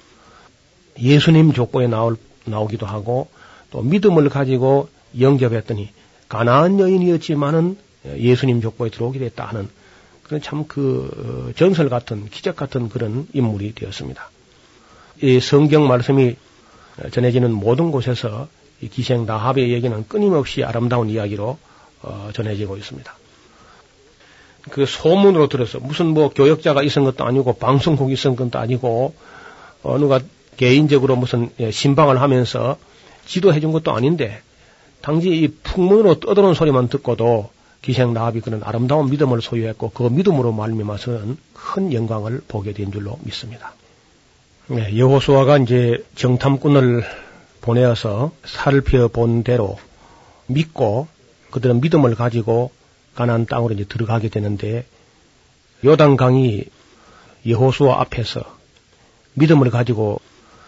예수님 0.98 1.52
족보에 1.52 1.86
나올, 1.86 2.16
나오기도 2.44 2.84
하고 2.84 3.28
또 3.70 3.80
믿음을 3.80 4.28
가지고 4.28 4.88
영접했더니 5.18 5.90
가나안 6.28 6.78
여인이었지만은 6.78 7.78
예수님 8.06 8.60
족보에 8.60 8.90
들어오게 8.90 9.18
됐다 9.18 9.44
하는 9.46 9.68
그런 10.22 10.40
참 10.40 10.64
그 10.68 11.52
전설 11.56 11.88
같은 11.88 12.28
기적 12.28 12.54
같은 12.54 12.88
그런 12.88 13.26
인물이 13.32 13.74
되었습니다. 13.74 14.30
이 15.22 15.40
성경 15.40 15.88
말씀이 15.88 16.36
전해지는 17.10 17.52
모든 17.52 17.90
곳에서 17.90 18.46
이 18.80 18.88
기생 18.88 19.26
나합의 19.26 19.72
얘기는 19.72 20.08
끊임없이 20.08 20.62
아름다운 20.62 21.10
이야기로 21.10 21.58
어, 22.02 22.30
전해지고 22.32 22.76
있습니다. 22.76 23.14
그 24.70 24.86
소문으로 24.86 25.48
들어서 25.48 25.80
무슨 25.80 26.06
뭐 26.06 26.28
교역자가 26.30 26.82
있은 26.82 27.04
것도 27.04 27.24
아니고 27.24 27.54
방송국이 27.54 28.12
있은 28.12 28.36
것도 28.36 28.58
아니고 28.58 29.14
어느가 29.82 30.20
개인적으로 30.56 31.16
무슨 31.16 31.50
예, 31.58 31.70
신방을 31.70 32.20
하면서 32.20 32.76
지도해 33.26 33.60
준 33.60 33.72
것도 33.72 33.92
아닌데 33.92 34.40
당시 35.00 35.30
이 35.30 35.48
풍문으로 35.48 36.20
떠드는 36.20 36.54
소리만 36.54 36.88
듣고도 36.88 37.50
기생 37.82 38.12
나합이 38.12 38.40
그런 38.40 38.62
아름다운 38.62 39.10
믿음을 39.10 39.40
소유했고 39.40 39.90
그 39.90 40.02
믿음으로 40.04 40.52
말미암아서는 40.52 41.38
큰 41.54 41.92
영광을 41.92 42.42
보게 42.46 42.72
된 42.72 42.92
줄로 42.92 43.18
믿습니다. 43.22 43.72
네, 44.66 44.96
여호수아가 44.96 45.58
이제 45.58 46.04
정탐꾼을 46.14 47.04
보내어서 47.60 48.32
살펴본 48.44 49.42
대로 49.42 49.78
믿고 50.46 51.08
그들은 51.50 51.80
믿음을 51.80 52.14
가지고 52.14 52.70
가나안 53.14 53.46
땅으로 53.46 53.74
이제 53.74 53.84
들어가게 53.84 54.28
되는데 54.28 54.86
요단강이 55.84 56.64
여호수아 57.46 58.00
앞에서 58.00 58.42
믿음을 59.34 59.70
가지고 59.70 60.20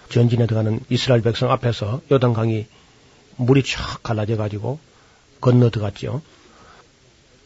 전진해 0.09 0.47
들어가는 0.47 0.81
이스라엘 0.89 1.23
백성 1.23 1.51
앞에서 1.51 2.01
요단강이 2.11 2.67
물이 3.37 3.63
쫙 3.63 4.03
갈라져 4.03 4.37
가지고 4.37 4.79
건너 5.41 5.71
들어갔죠. 5.71 6.23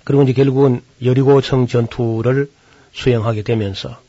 그리고 0.06 0.22
이제 0.22 0.32
결국은 0.32 0.82
여리고성 1.02 1.66
전투를 1.66 2.48
수행하게 2.92 3.42
되면서 3.42 4.00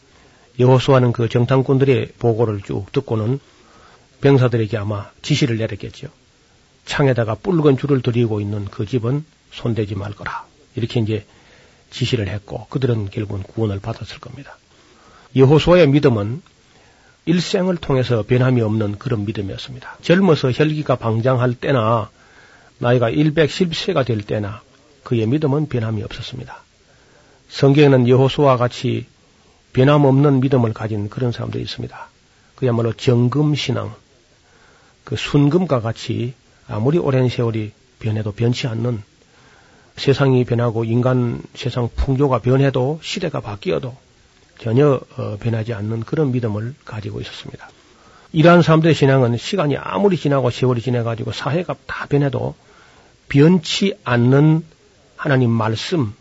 여호수아는 0.59 1.11
그 1.11 1.27
정탐꾼들의 1.27 2.13
보고를 2.19 2.61
쭉 2.61 2.85
듣고는 2.91 3.39
병사들에게 4.21 4.77
아마 4.77 5.09
지시를 5.23 5.57
내렸겠죠. 5.57 6.09
창에다가 6.85 7.33
붉은 7.33 7.79
줄을 7.79 8.03
들이고 8.03 8.41
있는 8.41 8.65
그 8.65 8.85
집은 8.85 9.25
손대지 9.51 9.95
말 9.95 10.13
거라. 10.13 10.45
이렇게 10.75 10.99
이제 10.99 11.25
지시를 11.89 12.27
했고 12.27 12.67
그들은 12.69 13.09
결국은 13.09 13.41
구원을 13.41 13.79
받았을 13.79 14.19
겁니다. 14.19 14.55
여호수아의 15.35 15.87
믿음은 15.87 16.43
일생을 17.25 17.75
통해서 17.77 18.21
변함이 18.21 18.61
없는 18.61 18.99
그런 18.99 19.25
믿음이었습니다. 19.25 19.97
젊어서 20.03 20.51
혈기가 20.51 20.97
방장할 20.97 21.55
때나 21.55 22.11
나이가 22.77 23.09
110세가 23.09 24.05
될 24.05 24.21
때나 24.21 24.61
그의 25.07 25.25
믿음은 25.25 25.69
변함이 25.69 26.03
없었습니다. 26.03 26.63
성경에는 27.47 28.09
여호수아와 28.09 28.57
같이 28.57 29.05
변함없는 29.71 30.41
믿음을 30.41 30.73
가진 30.73 31.07
그런 31.07 31.31
사람들이 31.31 31.63
있습니다. 31.63 32.09
그야말로 32.57 32.91
정금신앙, 32.91 33.95
그 35.05 35.15
순금과 35.15 35.79
같이 35.79 36.33
아무리 36.67 36.97
오랜 36.97 37.29
세월이 37.29 37.71
변해도 37.99 38.33
변치 38.33 38.67
않는 38.67 39.01
세상이 39.95 40.43
변하고 40.43 40.83
인간 40.83 41.41
세상 41.55 41.87
풍조가 41.95 42.39
변해도 42.39 42.99
시대가 43.01 43.39
바뀌어도 43.39 43.95
전혀 44.59 44.99
어, 45.15 45.37
변하지 45.39 45.73
않는 45.73 46.01
그런 46.01 46.33
믿음을 46.33 46.75
가지고 46.83 47.21
있었습니다. 47.21 47.69
이러한 48.33 48.61
사람들의 48.61 48.93
신앙은 48.93 49.37
시간이 49.37 49.77
아무리 49.77 50.17
지나고 50.17 50.49
세월이 50.49 50.81
지나가지고 50.81 51.31
사회가 51.31 51.77
다 51.85 52.07
변해도 52.07 52.55
변치 53.29 53.97
않는 54.03 54.63
하나님 55.17 55.49
말씀, 55.49 56.13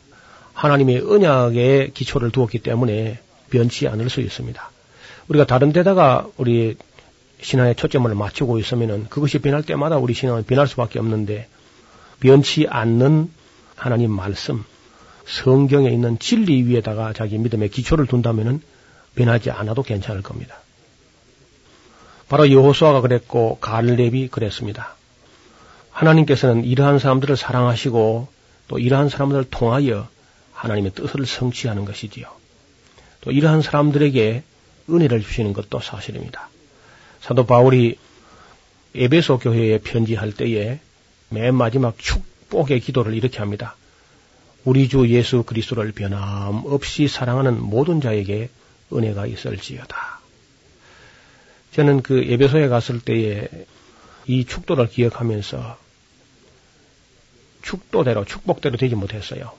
하나님의 0.54 1.02
언약에 1.02 1.90
기초를 1.94 2.30
두었기 2.30 2.58
때문에 2.58 3.20
변치 3.50 3.86
않을 3.86 4.10
수 4.10 4.20
있습니다. 4.20 4.70
우리가 5.28 5.46
다른 5.46 5.72
데다가 5.72 6.26
우리 6.36 6.76
신앙의 7.40 7.76
초점을 7.76 8.12
맞추고 8.12 8.58
있으면은 8.58 9.06
그것이 9.08 9.38
변할 9.38 9.62
때마다 9.62 9.98
우리 9.98 10.14
신앙은 10.14 10.44
변할 10.44 10.66
수밖에 10.66 10.98
없는데 10.98 11.46
변치 12.18 12.66
않는 12.68 13.30
하나님 13.76 14.10
말씀, 14.10 14.64
성경에 15.26 15.90
있는 15.90 16.18
진리 16.18 16.62
위에다가 16.62 17.12
자기 17.12 17.36
믿음의 17.36 17.68
기초를 17.68 18.06
둔다면은 18.06 18.62
변하지 19.14 19.50
않아도 19.50 19.82
괜찮을 19.82 20.22
겁니다. 20.22 20.56
바로 22.28 22.50
여호수아가 22.50 23.02
그랬고 23.02 23.58
갈렙이 23.60 24.28
그랬습니다. 24.28 24.96
하나님께서는 25.90 26.64
이러한 26.64 26.98
사람들을 26.98 27.36
사랑하시고 27.36 28.28
또 28.68 28.78
이러한 28.78 29.08
사람들을 29.08 29.46
통하여 29.50 30.08
하나님의 30.52 30.92
뜻을 30.92 31.26
성취하는 31.26 31.84
것이지요. 31.84 32.30
또 33.20 33.30
이러한 33.30 33.62
사람들에게 33.62 34.42
은혜를 34.88 35.22
주시는 35.22 35.52
것도 35.52 35.80
사실입니다. 35.80 36.48
사도 37.20 37.44
바울이 37.44 37.98
에베소 38.94 39.38
교회에 39.38 39.78
편지할 39.78 40.32
때에 40.32 40.80
맨 41.28 41.54
마지막 41.54 41.98
축복의 41.98 42.80
기도를 42.80 43.14
이렇게 43.14 43.38
합니다. 43.38 43.76
우리 44.64 44.88
주 44.88 45.08
예수 45.08 45.42
그리스도를 45.42 45.92
변함없이 45.92 47.08
사랑하는 47.08 47.60
모든 47.60 48.00
자에게 48.00 48.48
은혜가 48.92 49.26
있을지어다. 49.26 50.20
저는 51.72 52.02
그 52.02 52.26
예배소에 52.26 52.68
갔을 52.68 53.00
때에 53.00 53.48
이 54.26 54.44
축도를 54.44 54.88
기억하면서 54.88 55.78
축도대로 57.66 58.24
축복대로 58.24 58.76
되지 58.76 58.94
못했어요. 58.94 59.50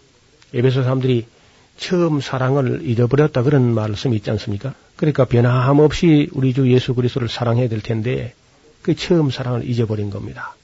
예배소 0.53 0.83
사람들이 0.83 1.27
처음 1.75 2.21
사랑을 2.21 2.81
잃어버렸다 2.83 3.43
그런 3.43 3.73
말씀이 3.73 4.15
있지 4.15 4.31
않습니까? 4.31 4.73
그러니까 4.95 5.25
변함없이 5.25 6.29
우리 6.31 6.53
주 6.53 6.71
예수 6.71 6.95
그리스도를 6.95 7.27
사랑해야 7.27 7.67
될 7.67 7.81
텐데 7.81 8.33
그 8.81 8.95
처음 8.95 9.29
사랑을 9.29 9.69
잊어버린 9.69 10.09
겁니다. 10.09 10.55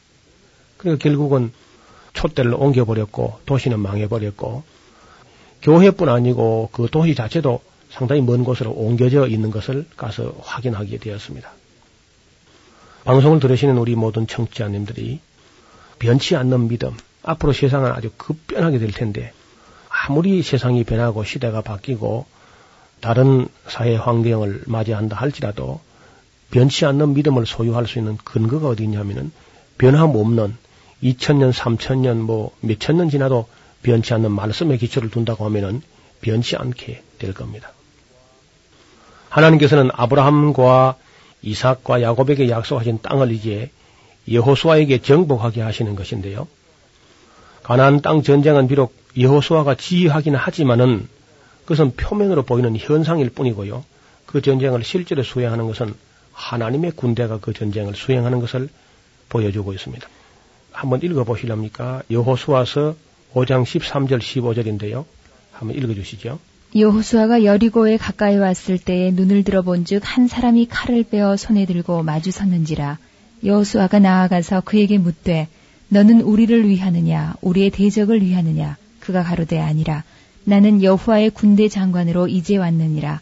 그러니까 0.77 1.03
결국은 1.03 1.51
촛대를 2.13 2.53
옮겨버렸고 2.53 3.39
도시는 3.45 3.79
망해버렸고 3.79 4.63
교회뿐 5.61 6.09
아니고 6.09 6.69
그 6.71 6.87
도시 6.89 7.13
자체도 7.13 7.61
상당히 7.89 8.21
먼 8.21 8.43
곳으로 8.43 8.71
옮겨져 8.71 9.27
있는 9.27 9.51
것을 9.51 9.85
가서 9.97 10.33
확인하게 10.41 10.97
되었습니다. 10.97 11.51
방송을 13.03 13.41
들으시는 13.41 13.77
우리 13.77 13.95
모든 13.95 14.27
청취자님들이 14.27 15.19
변치 15.99 16.35
않는 16.35 16.69
믿음, 16.69 16.95
앞으로 17.23 17.53
세상은 17.53 17.91
아주 17.91 18.11
급변하게 18.17 18.79
될 18.79 18.91
텐데 18.91 19.31
아무리 19.89 20.43
세상이 20.43 20.83
변하고 20.83 21.23
시대가 21.23 21.61
바뀌고 21.61 22.25
다른 22.99 23.47
사회 23.67 23.95
환경을 23.95 24.63
맞이한다 24.65 25.15
할지라도 25.15 25.79
변치 26.51 26.85
않는 26.85 27.13
믿음을 27.13 27.45
소유할 27.45 27.87
수 27.87 27.99
있는 27.99 28.17
근거가 28.17 28.69
어디 28.69 28.83
있냐면은 28.83 29.31
변함없는 29.77 30.55
2000년, 31.03 31.51
3000년, 31.51 32.17
뭐 32.17 32.55
몇천 32.61 32.97
년 32.97 33.09
지나도 33.09 33.47
변치 33.81 34.13
않는 34.13 34.31
말씀의 34.31 34.77
기초를 34.77 35.09
둔다고 35.09 35.45
하면은 35.45 35.81
변치 36.21 36.55
않게 36.55 37.03
될 37.19 37.33
겁니다. 37.33 37.71
하나님께서는 39.29 39.89
아브라함과 39.93 40.95
이삭과 41.41 42.01
야곱에게 42.01 42.49
약속하신 42.49 42.99
땅을 43.01 43.31
이제 43.31 43.71
여호수아에게 44.31 45.01
정복하게 45.01 45.61
하시는 45.61 45.95
것인데요. 45.95 46.47
가나안 47.63 48.01
땅 48.01 48.23
전쟁은 48.23 48.67
비록 48.67 48.93
여호수아가 49.17 49.75
지휘하기는 49.75 50.37
하지만은 50.37 51.07
그것은 51.63 51.95
표면으로 51.95 52.43
보이는 52.43 52.75
현상일 52.77 53.29
뿐이고요. 53.29 53.83
그 54.25 54.41
전쟁을 54.41 54.83
실제로 54.83 55.23
수행하는 55.23 55.67
것은 55.67 55.93
하나님의 56.33 56.91
군대가 56.91 57.39
그 57.39 57.53
전쟁을 57.53 57.95
수행하는 57.95 58.39
것을 58.39 58.69
보여주고 59.29 59.73
있습니다. 59.73 60.07
한번 60.71 61.01
읽어보실랍니까? 61.03 62.03
여호수아서 62.11 62.95
5장 63.33 63.63
13절 63.63 64.19
15절인데요. 64.19 65.05
한번 65.51 65.77
읽어주시죠. 65.77 66.39
여호수아가 66.75 67.43
여리고에 67.43 67.97
가까이 67.97 68.37
왔을 68.37 68.79
때에 68.79 69.11
눈을 69.11 69.43
들어본즉 69.43 70.01
한 70.03 70.27
사람이 70.27 70.67
칼을 70.69 71.03
빼어 71.03 71.37
손에 71.37 71.65
들고 71.65 72.01
마주 72.01 72.31
섰는지라 72.31 72.97
여호수아가 73.43 73.99
나아가서 73.99 74.61
그에게 74.61 74.97
묻되 74.97 75.47
너는 75.89 76.21
우리를 76.21 76.67
위하느냐? 76.67 77.35
우리의 77.41 77.69
대적을 77.69 78.21
위하느냐? 78.21 78.77
그가 78.99 79.23
가로되 79.23 79.59
아니라 79.59 80.03
나는 80.45 80.83
여호와의 80.83 81.31
군대 81.31 81.67
장관으로 81.67 82.27
이제 82.27 82.57
왔느니라. 82.57 83.21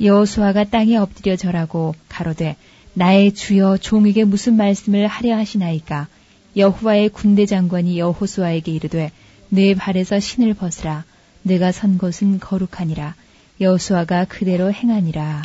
여호수아가 0.00 0.64
땅에 0.64 0.96
엎드려 0.96 1.36
절하고 1.36 1.94
가로되 2.08 2.56
나의 2.94 3.32
주여 3.34 3.78
종에게 3.78 4.24
무슨 4.24 4.56
말씀을 4.56 5.06
하려 5.06 5.36
하시나이까? 5.36 6.08
여호와의 6.56 7.10
군대 7.10 7.46
장관이 7.46 7.98
여호수아에게 7.98 8.72
이르되 8.72 9.12
내 9.48 9.74
발에서 9.74 10.20
신을 10.20 10.54
벗으라. 10.54 11.04
내가 11.42 11.72
선 11.72 11.98
곳은 11.98 12.40
거룩하니라. 12.40 13.14
여호수아가 13.60 14.24
그대로 14.24 14.72
행하니라. 14.72 15.42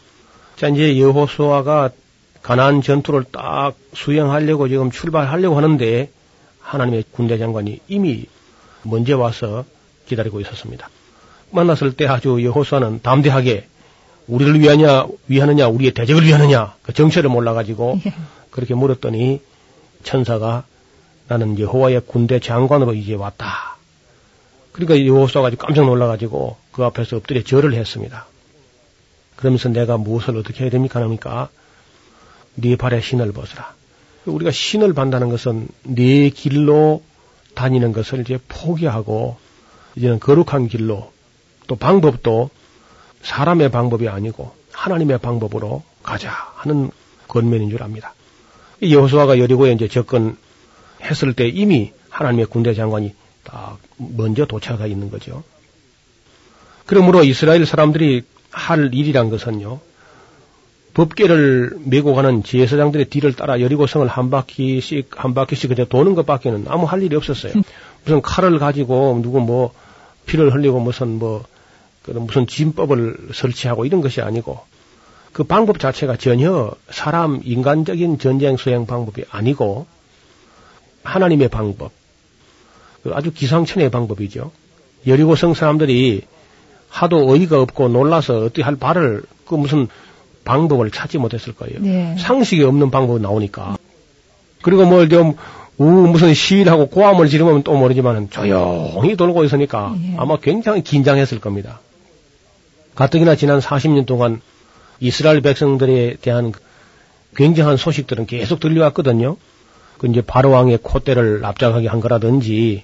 자 0.55 0.67
이제 0.67 0.99
여호수아가 0.99 1.91
가나안 2.41 2.81
전투를 2.81 3.25
딱 3.31 3.73
수행하려고 3.93 4.67
지금 4.67 4.91
출발하려고 4.91 5.55
하는데 5.57 6.09
하나님의 6.63 7.03
군대 7.11 7.37
장관이 7.37 7.81
이미 7.87 8.25
먼저 8.83 9.17
와서 9.17 9.65
기다리고 10.07 10.39
있었습니다. 10.41 10.89
만났을 11.51 11.93
때 11.93 12.07
아주 12.07 12.43
여호수아는 12.43 13.01
담대하게 13.03 13.67
우리를 14.27 14.59
위하냐 14.59 15.05
위하느냐 15.27 15.67
우리의 15.67 15.91
대적을 15.91 16.25
위하느냐 16.25 16.75
그 16.81 16.93
정체를 16.93 17.29
몰라가지고 17.29 17.99
예. 18.05 18.13
그렇게 18.49 18.73
물었더니 18.73 19.41
천사가 20.03 20.63
나는 21.27 21.59
여호와의 21.59 22.01
군대 22.07 22.39
장관으로 22.39 22.93
이제 22.93 23.13
왔다. 23.13 23.77
그러니까 24.71 25.05
여호수아가 25.05 25.51
깜짝 25.57 25.85
놀라가지고 25.85 26.57
그 26.71 26.83
앞에서 26.83 27.17
엎드려 27.17 27.43
절을 27.43 27.73
했습니다. 27.73 28.25
그러면서 29.35 29.69
내가 29.69 29.97
무엇을 29.97 30.37
어떻게 30.37 30.63
해야 30.63 30.71
됩니까? 30.71 31.01
하니까 31.01 31.49
네 32.55 32.75
발에 32.75 33.01
신을 33.01 33.31
벗으라. 33.31 33.73
우리가 34.25 34.51
신을 34.51 34.93
반다는 34.93 35.29
것은 35.29 35.67
네 35.83 36.29
길로 36.29 37.03
다니는 37.55 37.91
것을 37.93 38.21
이제 38.21 38.39
포기하고 38.47 39.37
이제는 39.95 40.19
거룩한 40.19 40.67
길로 40.67 41.11
또 41.67 41.75
방법도 41.75 42.49
사람의 43.21 43.69
방법이 43.69 44.07
아니고 44.07 44.53
하나님의 44.71 45.19
방법으로 45.19 45.83
가자 46.01 46.31
하는 46.55 46.89
권면인 47.27 47.69
줄 47.69 47.83
압니다. 47.83 48.13
여호수아가 48.81 49.39
여리고에 49.39 49.71
이제 49.71 49.87
접근했을 49.87 51.33
때 51.35 51.47
이미 51.47 51.93
하나님의 52.09 52.47
군대 52.47 52.73
장관이 52.73 53.13
딱 53.43 53.77
먼저 53.97 54.45
도착하 54.45 54.87
있는 54.87 55.09
거죠. 55.09 55.43
그러므로 56.85 57.23
이스라엘 57.23 57.65
사람들이 57.65 58.23
할 58.51 58.93
일이란 58.93 59.29
것은요, 59.29 59.79
법계를 60.93 61.77
메고 61.85 62.13
가는 62.13 62.43
제사장들의 62.43 63.05
뒤를 63.05 63.33
따라 63.33 63.59
여리고성을 63.59 64.07
한 64.07 64.29
바퀴씩 64.29 65.09
한 65.15 65.33
바퀴씩 65.33 65.69
그냥 65.69 65.87
도는 65.89 66.13
것밖에는 66.15 66.65
아무 66.67 66.85
할 66.85 67.01
일이 67.01 67.15
없었어요. 67.15 67.53
무슨 68.05 68.21
칼을 68.21 68.59
가지고 68.59 69.19
누구 69.23 69.39
뭐 69.39 69.73
피를 70.25 70.53
흘리고 70.53 70.79
무슨 70.79 71.19
뭐 71.19 71.43
무슨 72.05 72.47
진법을 72.47 73.29
설치하고 73.33 73.85
이런 73.85 74.01
것이 74.01 74.21
아니고 74.21 74.59
그 75.31 75.43
방법 75.43 75.79
자체가 75.79 76.17
전혀 76.17 76.71
사람 76.89 77.41
인간적인 77.43 78.19
전쟁 78.19 78.57
수행 78.57 78.85
방법이 78.85 79.23
아니고 79.31 79.87
하나님의 81.03 81.47
방법 81.47 81.91
그 83.01 83.11
아주 83.13 83.31
기상천외의 83.33 83.89
방법이죠. 83.89 84.51
여리고성 85.07 85.53
사람들이 85.53 86.21
하도 86.87 87.27
어이가 87.29 87.59
없고 87.61 87.89
놀라서 87.89 88.41
어떻게 88.41 88.61
할 88.61 88.75
발을 88.75 89.23
그 89.45 89.55
무슨 89.55 89.87
방법을 90.45 90.91
찾지 90.91 91.17
못했을 91.17 91.53
거예요. 91.53 91.79
네. 91.79 92.15
상식이 92.19 92.63
없는 92.63 92.91
방법이 92.91 93.21
나오니까. 93.21 93.77
그리고 94.61 94.85
뭘 94.85 95.09
좀 95.09 95.35
우 95.77 95.85
무슨 95.85 96.33
시일하고 96.33 96.87
고함을 96.87 97.29
지르면 97.29 97.63
또 97.63 97.73
모르지만 97.73 98.29
조용히 98.29 99.15
돌고 99.15 99.43
있으니까 99.43 99.95
예. 100.03 100.15
아마 100.17 100.37
굉장히 100.37 100.83
긴장했을 100.83 101.39
겁니다. 101.39 101.79
가뜩이나 102.93 103.35
지난 103.35 103.59
40년 103.59 104.05
동안 104.05 104.39
이스라엘 104.99 105.41
백성들에 105.41 106.17
대한 106.21 106.53
굉장한 107.35 107.77
소식들은 107.77 108.27
계속 108.27 108.59
들려왔거든요. 108.59 109.37
그 109.97 110.07
이제 110.07 110.21
바로왕의 110.21 110.79
콧대를 110.83 111.41
납작하게 111.41 111.87
한 111.87 112.01
거라든지 112.01 112.83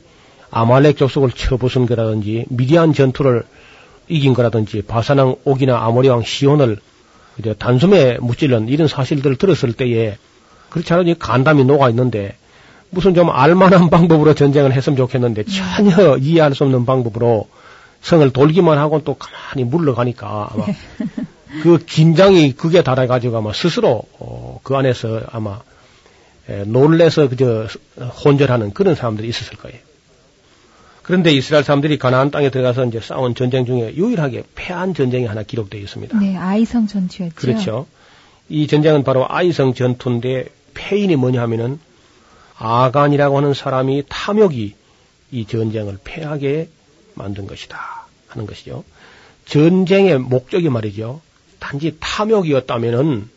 아말렉 0.49 0.97
족속을 0.97 1.29
쳐부순 1.31 1.85
거라든지 1.85 2.45
미디안 2.49 2.93
전투를 2.93 3.43
이긴 4.07 4.33
거라든지 4.33 4.81
바사낭 4.81 5.35
옥이나 5.43 5.77
아모리왕 5.85 6.23
시온을 6.23 6.77
이제 7.39 7.53
단숨에 7.57 8.17
무찔른 8.19 8.67
이런 8.67 8.87
사실들을 8.87 9.37
들었을 9.37 9.73
때에 9.73 10.17
그렇지 10.69 10.93
않아도 10.93 11.15
간담이 11.17 11.63
녹아 11.65 11.89
있는데 11.89 12.35
무슨 12.89 13.13
좀 13.15 13.29
알만한 13.29 13.89
방법으로 13.91 14.35
전쟁을 14.35 14.73
했으면 14.73 14.97
좋겠는데 14.97 15.45
전혀 15.45 16.17
이해할 16.17 16.53
수 16.53 16.63
없는 16.63 16.85
방법으로 16.85 17.47
성을 18.01 18.29
돌기만 18.31 18.77
하고 18.77 19.03
또 19.03 19.15
가만히 19.15 19.63
물러가니까 19.63 20.49
아마 20.51 20.65
그 21.63 21.77
긴장이 21.79 22.53
그게 22.53 22.83
달아가지고 22.83 23.37
아마 23.37 23.53
스스로 23.53 24.03
어, 24.19 24.59
그 24.63 24.75
안에서 24.75 25.21
아마 25.31 25.59
에, 26.47 26.63
놀래서 26.65 27.27
그저 27.27 27.67
혼절하는 28.23 28.73
그런 28.73 28.95
사람들이 28.95 29.27
있었을 29.27 29.57
거예요. 29.57 29.77
그런데 31.09 31.31
이스라엘 31.31 31.63
사람들이 31.63 31.97
가나안 31.97 32.29
땅에 32.29 32.51
들어가서 32.51 32.85
이제 32.85 32.99
싸운 33.01 33.33
전쟁 33.33 33.65
중에 33.65 33.95
유일하게 33.95 34.43
패한 34.53 34.93
전쟁이 34.93 35.25
하나 35.25 35.41
기록되어 35.41 35.81
있습니다. 35.81 36.19
네, 36.19 36.37
아이성 36.37 36.85
전투였죠. 36.85 37.33
그렇죠. 37.33 37.87
이 38.47 38.67
전쟁은 38.67 39.03
바로 39.03 39.25
아이성 39.27 39.73
전투인데 39.73 40.49
패인이 40.75 41.15
뭐냐 41.15 41.41
하면은 41.41 41.79
아간이라고 42.59 43.37
하는 43.37 43.55
사람이 43.55 44.03
탐욕이 44.07 44.75
이 45.31 45.45
전쟁을 45.47 45.97
패하게 46.03 46.69
만든 47.15 47.47
것이다 47.47 48.05
하는 48.27 48.45
것이죠. 48.45 48.83
전쟁의 49.45 50.19
목적이 50.19 50.69
말이죠. 50.69 51.21
단지 51.57 51.97
탐욕이었다면은 51.99 53.27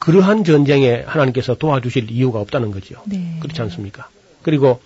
그러한 0.00 0.42
전쟁에 0.42 1.04
하나님께서 1.06 1.54
도와주실 1.54 2.10
이유가 2.10 2.40
없다는 2.40 2.72
거죠. 2.72 3.00
네. 3.06 3.38
그렇지 3.38 3.62
않습니까? 3.62 4.08
그리고 4.42 4.80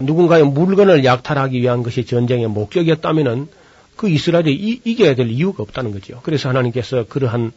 누군가의 0.00 0.44
물건을 0.44 1.04
약탈하기 1.04 1.60
위한 1.60 1.82
것이 1.82 2.04
전쟁의 2.04 2.48
목적이었다면은 2.48 3.48
그 3.96 4.08
이스라엘이 4.08 4.52
이, 4.54 4.80
이겨야 4.84 5.14
될 5.14 5.30
이유가 5.30 5.62
없다는 5.62 5.92
거죠. 5.92 6.20
그래서 6.22 6.48
하나님께서 6.48 7.04
그러한 7.08 7.52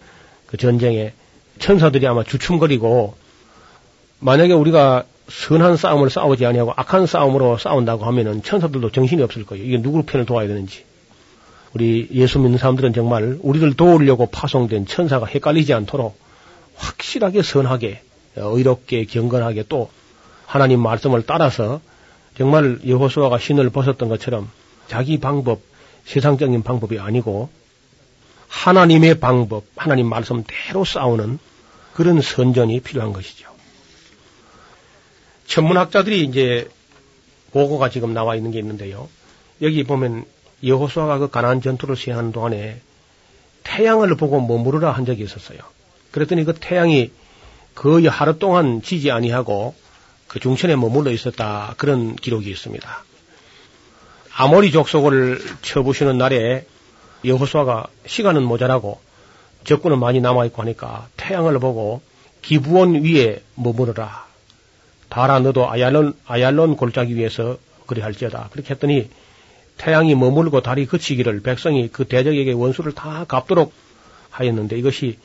그 0.45 0.57
전쟁에 0.57 1.13
천사들이 1.59 2.07
아마 2.07 2.23
주춤거리고 2.23 3.15
만약에 4.19 4.53
우리가 4.53 5.03
선한 5.27 5.77
싸움을 5.77 6.09
싸우지 6.09 6.45
아니하고 6.45 6.73
악한 6.75 7.05
싸움으로 7.05 7.57
싸운다고 7.57 8.05
하면은 8.05 8.41
천사들도 8.41 8.91
정신이 8.91 9.21
없을 9.21 9.45
거예요. 9.45 9.65
이게 9.65 9.81
누구 9.81 10.03
편을 10.03 10.25
도와야 10.25 10.47
되는지. 10.47 10.85
우리 11.73 12.07
예수 12.11 12.39
믿는 12.39 12.57
사람들은 12.57 12.93
정말 12.93 13.37
우리를 13.41 13.73
도우려고 13.75 14.25
파송된 14.25 14.87
천사가 14.87 15.27
헷갈리지 15.27 15.73
않도록 15.73 16.17
확실하게 16.75 17.43
선하게 17.43 18.01
의롭게 18.35 19.05
경건하게 19.05 19.65
또 19.69 19.89
하나님 20.45 20.81
말씀을 20.81 21.23
따라서 21.27 21.79
정말 22.37 22.79
여호수아가 22.87 23.37
신을 23.37 23.69
벗었던 23.69 24.09
것처럼 24.09 24.49
자기 24.87 25.19
방법 25.19 25.61
세상적인 26.05 26.63
방법이 26.63 26.99
아니고 26.99 27.49
하나님의 28.47 29.19
방법 29.19 29.65
하나님 29.75 30.07
말씀대로 30.07 30.85
싸우는 30.85 31.39
그런 31.93 32.21
선전이 32.21 32.79
필요한 32.79 33.13
것이죠. 33.13 33.49
천문학자들이 35.47 36.23
이제 36.23 36.69
보고가 37.51 37.89
지금 37.89 38.13
나와 38.13 38.35
있는 38.35 38.51
게 38.51 38.59
있는데요. 38.59 39.09
여기 39.61 39.83
보면 39.83 40.25
여호수아가 40.63 41.17
그 41.17 41.29
가나안 41.29 41.61
전투를 41.61 41.95
시행하는 41.95 42.31
동안에 42.31 42.81
태양을 43.63 44.15
보고 44.15 44.39
머무르라 44.39 44.91
한 44.91 45.05
적이 45.05 45.23
있었어요. 45.23 45.59
그랬더니 46.11 46.43
그 46.43 46.53
태양이 46.53 47.11
거의 47.75 48.05
하루 48.05 48.39
동안 48.39 48.81
지지 48.81 49.11
아니하고 49.11 49.75
그 50.29 50.39
중천에 50.39 50.77
머물러 50.77 51.11
있었다 51.11 51.73
그런 51.77 52.15
기록이 52.15 52.49
있습니다. 52.49 53.03
아모리 54.35 54.71
족속을 54.71 55.41
쳐부시는 55.63 56.17
날에 56.17 56.65
여호수아가 57.25 57.87
시간은 58.05 58.43
모자라고 58.43 59.01
적군은 59.65 59.99
많이 59.99 60.21
남아 60.21 60.45
있고 60.45 60.61
하니까 60.61 61.09
태양을 61.17 61.59
보고 61.59 62.01
기부원 62.41 63.03
위에 63.03 63.41
머무르라 63.55 64.27
다라 65.09 65.39
너도 65.39 65.69
아얄론, 65.69 66.13
아얄론 66.25 66.77
골짜기 66.77 67.15
위에서 67.15 67.57
그리 67.87 68.01
할지어다. 68.01 68.49
그렇게 68.51 68.75
했더니 68.75 69.09
태양이 69.77 70.13
머물고 70.13 70.61
달이 70.61 70.85
그치기를 70.85 71.41
백성이 71.41 71.89
그 71.89 72.05
대적에게 72.05 72.51
원수를 72.51 72.93
다 72.93 73.25
갚도록 73.27 73.73
하였는데 74.29 74.77
이것이 74.77 75.17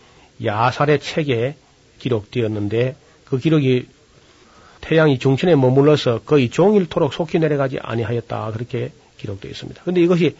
야살의 0.42 1.00
책에 1.00 1.56
기록되었는데 1.98 2.96
그 3.26 3.38
기록이 3.38 3.86
태양이 4.84 5.18
중천에 5.18 5.54
머물러서 5.54 6.20
거의 6.26 6.50
종일토록 6.50 7.14
속히 7.14 7.38
내려가지 7.38 7.78
아니하였다 7.80 8.50
그렇게 8.52 8.92
기록되어 9.16 9.50
있습니다. 9.50 9.80
근데 9.82 10.02
이것이 10.02 10.36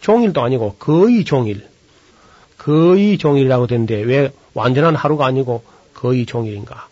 종일도 0.00 0.42
아니고 0.42 0.76
거의 0.78 1.24
종일, 1.24 1.66
거의 2.56 3.18
종일이라고 3.18 3.66
되는데 3.66 3.96
왜 4.00 4.32
완전한 4.54 4.96
하루가 4.96 5.26
아니고 5.26 5.64
거의 5.92 6.24
종일인가? 6.24 6.88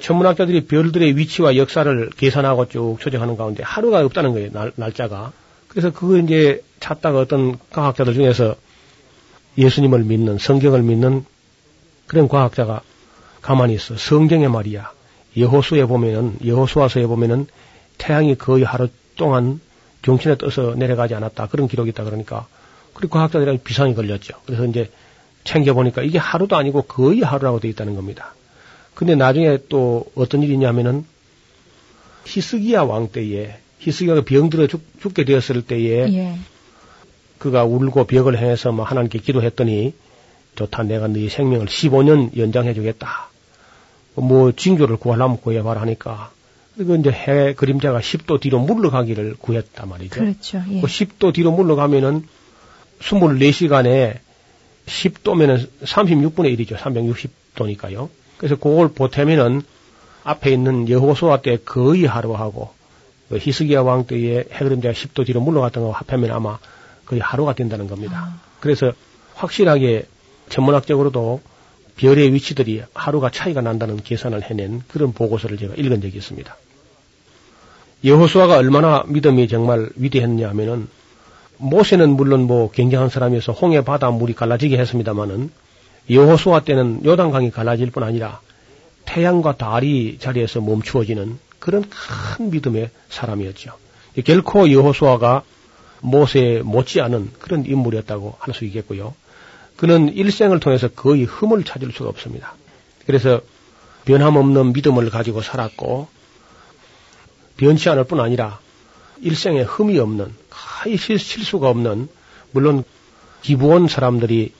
천문학자들이 0.00 0.66
별들의 0.66 1.16
위치와 1.16 1.56
역사를 1.56 2.10
계산하고 2.10 2.68
쭉 2.68 2.98
추적하는 3.00 3.38
가운데 3.38 3.62
하루가 3.62 4.04
없다는 4.04 4.32
거예요, 4.32 4.50
날, 4.52 4.72
날짜가. 4.76 5.32
그래서 5.68 5.90
그거 5.90 6.18
이제 6.18 6.62
찾다가 6.80 7.18
어떤 7.18 7.58
과학자들 7.70 8.12
중에서 8.12 8.56
예수님을 9.56 10.04
믿는, 10.04 10.36
성경을 10.36 10.82
믿는 10.82 11.24
그런 12.06 12.28
과학자가 12.28 12.82
가만히 13.40 13.74
있어. 13.74 13.96
성경에 13.96 14.48
말이야. 14.48 14.99
여호수에 15.36 15.84
보면은, 15.86 16.36
여호수아서에 16.44 17.06
보면은 17.06 17.46
태양이 17.98 18.34
거의 18.34 18.64
하루 18.64 18.88
동안 19.16 19.60
경신에 20.02 20.36
떠서 20.38 20.74
내려가지 20.74 21.14
않았다. 21.14 21.46
그런 21.48 21.68
기록이 21.68 21.90
있다 21.90 22.04
그러니까. 22.04 22.46
그리고 22.94 23.18
과학자들이랑 23.18 23.60
비상이 23.62 23.94
걸렸죠. 23.94 24.34
그래서 24.46 24.64
이제 24.66 24.90
챙겨 25.44 25.74
보니까 25.74 26.02
이게 26.02 26.18
하루도 26.18 26.56
아니고 26.56 26.82
거의 26.82 27.20
하루라고 27.20 27.60
되어 27.60 27.70
있다는 27.70 27.94
겁니다. 27.94 28.34
근데 28.94 29.14
나중에 29.14 29.58
또 29.68 30.06
어떤 30.14 30.42
일이 30.42 30.52
있냐면은 30.52 31.04
히스기야 32.26 32.82
왕 32.82 33.08
때에 33.08 33.56
히스기야가 33.78 34.24
병들어 34.24 34.66
죽, 34.66 34.82
게 35.14 35.24
되었을 35.24 35.62
때에 35.62 36.12
예. 36.12 36.38
그가 37.38 37.64
울고 37.64 38.04
벽을 38.04 38.36
행해서 38.38 38.72
뭐 38.72 38.84
하나님께 38.84 39.20
기도했더니 39.20 39.94
좋다 40.56 40.82
내가 40.82 41.08
너희 41.08 41.30
생명을 41.30 41.66
15년 41.66 42.36
연장해 42.36 42.74
주겠다. 42.74 43.29
뭐 44.20 44.52
징조를 44.52 44.96
구하려면 44.96 45.40
구해봐라 45.40 45.80
하니까 45.82 46.30
그리고 46.76 46.94
이제 46.94 47.10
해 47.10 47.54
그림자가 47.54 48.00
10도 48.00 48.40
뒤로 48.40 48.60
물러가기를 48.60 49.36
구했단 49.38 49.88
말이죠. 49.88 50.20
그렇죠. 50.20 50.62
예. 50.70 50.80
그 50.80 50.86
10도 50.86 51.34
뒤로 51.34 51.52
물러가면은 51.52 52.26
24시간에 53.00 54.18
10도면은 54.86 55.68
36분의 55.84 56.58
1이죠. 56.58 56.76
360도니까요. 56.76 58.08
그래서 58.38 58.56
그걸 58.56 58.88
보태면은 58.88 59.62
앞에 60.24 60.52
있는 60.52 60.88
여호수아 60.88 61.42
때 61.42 61.58
거의 61.58 62.04
하루하고 62.04 62.70
그 63.28 63.38
히스기야 63.38 63.82
왕 63.82 64.06
때의 64.06 64.46
해그림자가 64.52 64.94
10도 64.94 65.26
뒤로 65.26 65.40
물러갔던 65.40 65.82
거 65.82 65.90
합하면 65.92 66.30
아마 66.32 66.58
거의 67.06 67.20
하루가 67.20 67.54
된다는 67.54 67.86
겁니다. 67.86 68.16
아. 68.16 68.40
그래서 68.60 68.92
확실하게 69.34 70.06
천문학적으로도 70.48 71.40
별의 72.00 72.32
위치들이 72.32 72.82
하루가 72.94 73.30
차이가 73.30 73.60
난다는 73.60 73.98
계산을 74.02 74.42
해낸 74.42 74.80
그런 74.88 75.12
보고서를 75.12 75.58
제가 75.58 75.74
읽은 75.74 76.00
적이 76.00 76.16
있습니다. 76.16 76.56
여호수아가 78.04 78.56
얼마나 78.56 79.04
믿음이 79.06 79.48
정말 79.48 79.90
위대했냐 79.96 80.48
하면은 80.48 80.88
모세는 81.58 82.08
물론 82.16 82.44
뭐 82.44 82.70
굉장한 82.70 83.10
사람이어서 83.10 83.52
홍해 83.52 83.84
바다 83.84 84.10
물이 84.10 84.32
갈라지게 84.32 84.78
했습니다마는 84.78 85.50
여호수아 86.08 86.60
때는 86.60 87.04
요단강이 87.04 87.50
갈라질 87.50 87.90
뿐 87.90 88.02
아니라 88.02 88.40
태양과 89.04 89.58
달이 89.58 90.16
자리에서 90.18 90.62
멈추어지는 90.62 91.38
그런 91.58 91.84
큰 92.36 92.50
믿음의 92.50 92.88
사람이었죠. 93.10 93.72
결코 94.24 94.72
여호수아가 94.72 95.42
모세에 96.00 96.62
못지않은 96.62 97.32
그런 97.38 97.66
인물이었다고 97.66 98.36
할 98.38 98.54
수 98.54 98.64
있겠고요. 98.64 99.14
그는 99.80 100.14
일생을 100.14 100.60
통해서 100.60 100.88
거의 100.88 101.24
흠을 101.24 101.64
찾을 101.64 101.90
수가 101.90 102.10
없습니다. 102.10 102.52
그래서 103.06 103.40
변함없는 104.04 104.74
믿음을 104.74 105.08
가지고 105.08 105.40
살았고 105.40 106.06
변치 107.56 107.88
않을 107.88 108.04
뿐 108.04 108.20
아니라 108.20 108.60
일생에 109.22 109.62
흠이 109.62 109.98
없는 109.98 110.34
거의 110.50 110.98
실수가 110.98 111.66
없는 111.70 112.10
물론 112.50 112.84
기부원 113.40 113.88
사람들이 113.88 114.52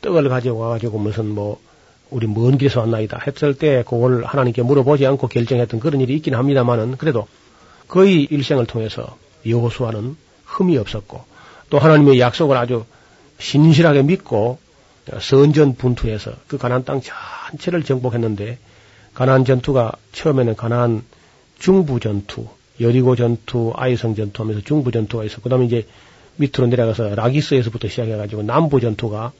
떡을 0.00 0.30
가지고 0.30 0.60
와가지고 0.60 0.98
무슨 0.98 1.28
뭐 1.28 1.60
우리 2.08 2.26
먼 2.26 2.56
길에서 2.56 2.80
왔나이다 2.80 3.20
했을 3.26 3.52
때 3.58 3.84
그걸 3.86 4.24
하나님께 4.24 4.62
물어보지 4.62 5.04
않고 5.04 5.28
결정했던 5.28 5.78
그런 5.78 6.00
일이 6.00 6.14
있긴 6.14 6.34
합니다만은 6.36 6.96
그래도 6.96 7.28
거의 7.86 8.22
일생을 8.30 8.64
통해서 8.64 9.18
여호수아는 9.46 10.16
흠이 10.46 10.78
없었고 10.78 11.22
또 11.68 11.78
하나님의 11.78 12.18
약속을 12.18 12.56
아주 12.56 12.86
신실하게 13.38 14.02
믿고 14.02 14.58
선전 15.20 15.74
분투해서 15.76 16.32
그 16.46 16.58
가나안 16.58 16.84
땅 16.84 17.00
전체를 17.02 17.82
정복했는데 17.84 18.58
가나안 19.12 19.44
전투가 19.44 19.92
처음에는 20.12 20.56
가나안 20.56 21.04
중부 21.58 22.00
전투, 22.00 22.46
여리고 22.80 23.14
전투, 23.16 23.72
아이성 23.76 24.14
전투 24.14 24.42
하면서 24.42 24.60
중부 24.60 24.90
전투가 24.90 25.24
있었고 25.24 25.42
그다음에 25.42 25.66
이제 25.66 25.86
밑으로 26.36 26.66
내려가서 26.66 27.14
라기스에서부터 27.14 27.88
시작해 27.88 28.16
가지고 28.16 28.42
남부 28.42 28.80
전투가 28.80 29.32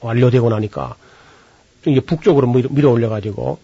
완료되고 0.00 0.48
나니까 0.50 0.96
이제 1.86 2.00
북쪽으로 2.00 2.46
밀어 2.70 2.90
올려 2.90 3.08
가지고 3.08 3.58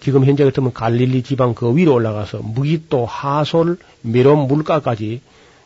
지금 0.00 0.24
현재 0.24 0.44
같으면 0.44 0.72
갈릴리 0.72 1.22
지방 1.22 1.54
그 1.54 1.76
위로 1.76 1.94
올라가서 1.94 2.38
무기또 2.38 3.06
하솔 3.06 3.78
메론 4.02 4.48
물가까지 4.48 5.20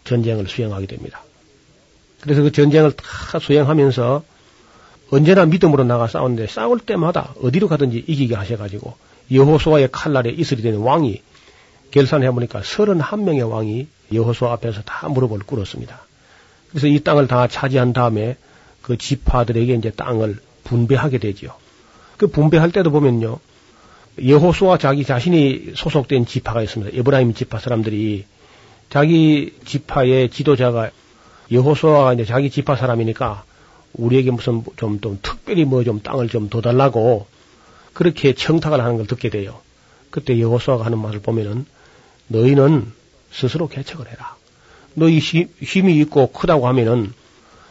전쟁을 0.04 0.48
수행하게 0.48 0.86
됩니다. 0.86 1.22
그래서 2.20 2.42
그 2.42 2.52
전쟁을 2.52 2.92
다 2.92 3.38
수행하면서 3.38 4.22
언제나 5.10 5.46
믿음으로 5.46 5.84
나가 5.84 6.06
싸우는데 6.06 6.46
싸울 6.46 6.80
때마다 6.80 7.34
어디로 7.42 7.68
가든지 7.68 8.04
이기게 8.06 8.34
하셔가지고 8.34 8.94
여호수아의 9.30 9.88
칼날에 9.92 10.30
이슬이 10.30 10.62
되는 10.62 10.80
왕이 10.80 11.22
결산해 11.90 12.30
보니까 12.30 12.60
31명의 12.60 13.48
왕이 13.48 13.86
여호수아 14.12 14.52
앞에서 14.54 14.82
다 14.82 15.08
무릎을 15.08 15.40
꿇었습니다. 15.40 16.00
그래서 16.70 16.86
이 16.86 17.00
땅을 17.00 17.28
다 17.28 17.46
차지한 17.46 17.92
다음에 17.92 18.36
그 18.82 18.98
지파들에게 18.98 19.74
이제 19.74 19.90
땅을 19.90 20.38
분배하게 20.64 21.18
되지요. 21.18 21.52
그 22.16 22.26
분배할 22.26 22.72
때도 22.72 22.90
보면요. 22.90 23.38
여호수아 24.22 24.78
자기 24.78 25.04
자신이 25.04 25.72
소속된 25.76 26.26
지파가 26.26 26.62
있습니다. 26.62 26.96
에브라임 26.98 27.34
지파 27.34 27.58
사람들이 27.58 28.26
자기 28.90 29.54
지파의 29.64 30.30
지도자가 30.30 30.90
여호수아가 31.50 32.14
이제 32.14 32.24
자기 32.24 32.50
지파 32.50 32.76
사람이니까 32.76 33.44
우리에게 33.94 34.30
무슨 34.30 34.62
좀, 34.76 35.00
좀 35.00 35.18
특별히 35.22 35.64
뭐 35.64 35.82
좀 35.84 36.00
땅을 36.00 36.28
좀 36.28 36.48
더 36.50 36.60
달라고 36.60 37.26
그렇게 37.94 38.34
청탁을 38.34 38.80
하는 38.80 38.96
걸 38.96 39.06
듣게 39.06 39.28
돼요. 39.30 39.60
그때 40.10 40.38
여호수아가 40.38 40.84
하는 40.84 40.98
말을 40.98 41.20
보면은 41.20 41.66
너희는 42.28 42.92
스스로 43.32 43.68
개척을 43.68 44.06
해라. 44.08 44.36
너희 44.94 45.18
힘이 45.18 45.96
있고 45.98 46.30
크다고 46.32 46.66
하면은 46.68 47.12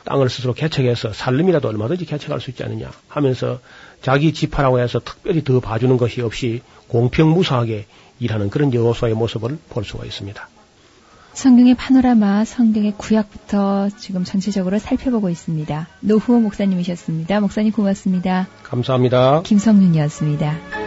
땅을 0.05 0.29
스스로 0.29 0.53
개척해서 0.53 1.11
살림이라도 1.13 1.67
얼마든지 1.67 2.05
개척할 2.05 2.39
수 2.39 2.49
있지 2.49 2.63
않느냐 2.63 2.91
하면서 3.09 3.59
자기 4.01 4.33
지파라고 4.33 4.79
해서 4.79 4.99
특별히 5.03 5.43
더 5.43 5.59
봐주는 5.59 5.95
것이 5.97 6.21
없이 6.21 6.61
공평무사하게 6.87 7.85
일하는 8.19 8.49
그런 8.49 8.73
여호수아의 8.73 9.15
모습을 9.15 9.57
볼 9.69 9.83
수가 9.83 10.05
있습니다. 10.05 10.49
성경의 11.37 11.75
파노라마, 11.75 12.45
성경의 12.45 12.95
구약부터 12.97 13.89
지금 13.95 14.23
전체적으로 14.23 14.79
살펴보고 14.79 15.29
있습니다. 15.29 15.87
노후호 15.99 16.39
목사님이셨습니다. 16.39 17.41
목사님 17.41 17.71
고맙습니다. 17.73 18.47
감사합니다. 18.63 19.43
김성윤이었습니다. 19.43 20.86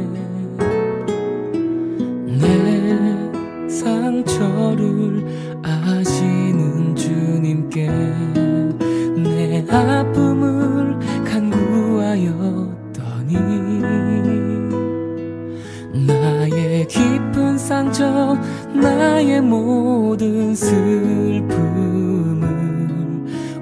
멈춰 18.01 18.35
나의 18.73 19.41
모든 19.41 20.55
슬픔을 20.55 21.51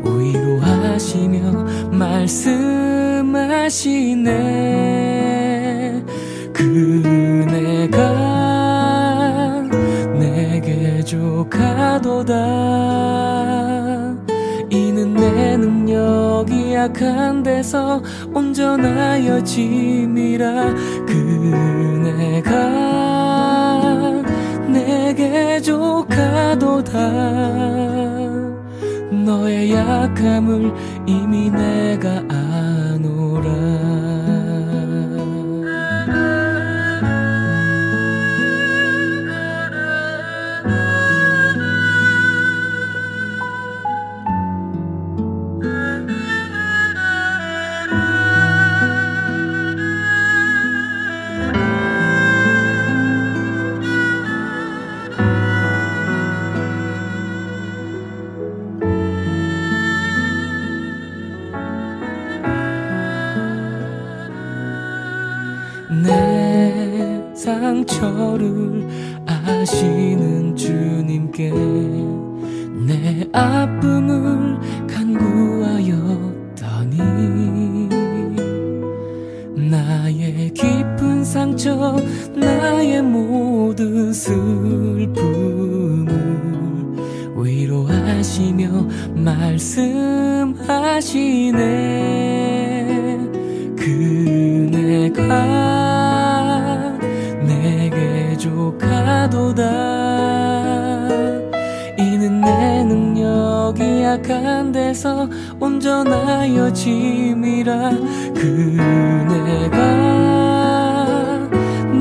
위로하시며 0.06 1.66
말씀하시네. 1.92 3.26
그네가 6.54 7.98
내게 10.18 11.04
족하도다. 11.04 12.34
이는 14.70 15.14
내 15.16 15.58
능력이 15.58 16.76
약한 16.76 17.44
데서 17.44 18.02
온전하여짐이라. 18.34 20.76
그네가 21.06 23.19
부족하도다. 25.70 27.00
너의 29.26 29.72
약함을 29.72 30.74
이미 31.06 31.52
내가 31.52 32.24
아 32.28 32.39
처를 68.40 68.88
아시는 69.26 70.56
주님께 70.56 71.52
내 72.88 73.28
아픔을 73.34 74.58
간구하였더니 74.88 75.90
나의 79.70 80.54
깊은 80.54 81.26
상처 81.26 81.98
나의 82.34 83.02
모든 83.02 84.14
슬픔을 84.14 85.18
위로하시며 87.36 88.88
말씀하시네 89.16 90.30
약한 104.10 104.72
데서 104.72 105.30
온전하여 105.60 106.74
짐이라 106.74 107.92
그네가 108.34 109.78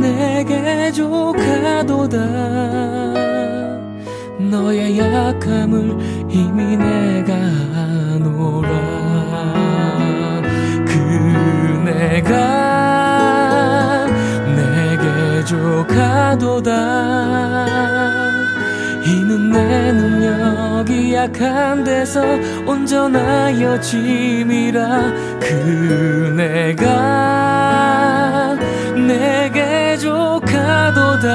내게 0.00 0.90
족하도다. 0.90 2.16
너의 4.38 4.98
약함을 4.98 5.98
이미 6.30 6.78
내가 6.78 7.34
아노라. 7.74 8.70
그네가 10.86 12.68
부족하도다 15.48 16.72
이는 19.08 19.50
내 19.50 19.92
능력이 19.92 21.14
약한 21.14 21.82
데서 21.82 22.22
온전하여 22.66 23.80
짐이라 23.80 25.12
그 25.40 26.34
내가 26.36 27.68
내게 28.94 29.96
족하도다. 29.96 31.28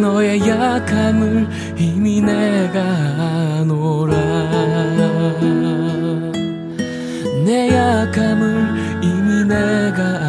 너의 0.00 0.40
약함을 0.48 1.46
이미 1.76 2.22
내가 2.22 2.80
아노라. 3.60 4.16
내 7.44 7.68
약함을 7.68 9.02
이미 9.02 9.44
내가 9.44 10.23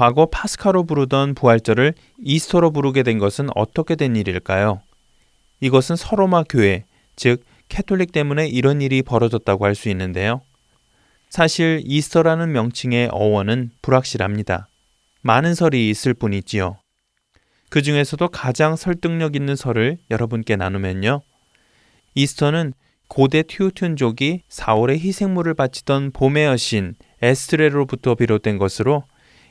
과거 0.00 0.24
파스카로 0.24 0.84
부르던 0.84 1.34
부활절을 1.34 1.92
Easter로 2.24 2.70
부르게 2.70 3.02
된 3.02 3.18
것은 3.18 3.50
어떻게 3.54 3.96
된 3.96 4.16
일일까요? 4.16 4.80
이것은 5.60 5.94
서로마 5.94 6.42
교회, 6.48 6.84
즉 7.16 7.44
캐톨릭 7.68 8.10
때문에 8.10 8.48
이런 8.48 8.80
일이 8.80 9.02
벌어졌다고 9.02 9.66
할 9.66 9.74
수 9.74 9.90
있는데요. 9.90 10.40
사실 11.28 11.82
Easter라는 11.84 12.50
명칭의 12.50 13.10
어원은 13.12 13.72
불확실합니다. 13.82 14.68
많은 15.20 15.54
설이 15.54 15.90
있을 15.90 16.14
뿐이지요. 16.14 16.78
그 17.68 17.82
중에서도 17.82 18.26
가장 18.28 18.76
설득력 18.76 19.36
있는 19.36 19.54
설을 19.54 19.98
여러분께 20.10 20.56
나누면요. 20.56 21.20
Easter는 22.14 22.72
고대 23.06 23.42
튜튼족이 23.42 24.44
4월에 24.48 24.92
희생물을 24.92 25.52
바치던 25.52 26.12
봄의 26.12 26.46
여신 26.46 26.94
에스트레로부터 27.20 28.14
비롯된 28.14 28.56
것으로 28.56 29.04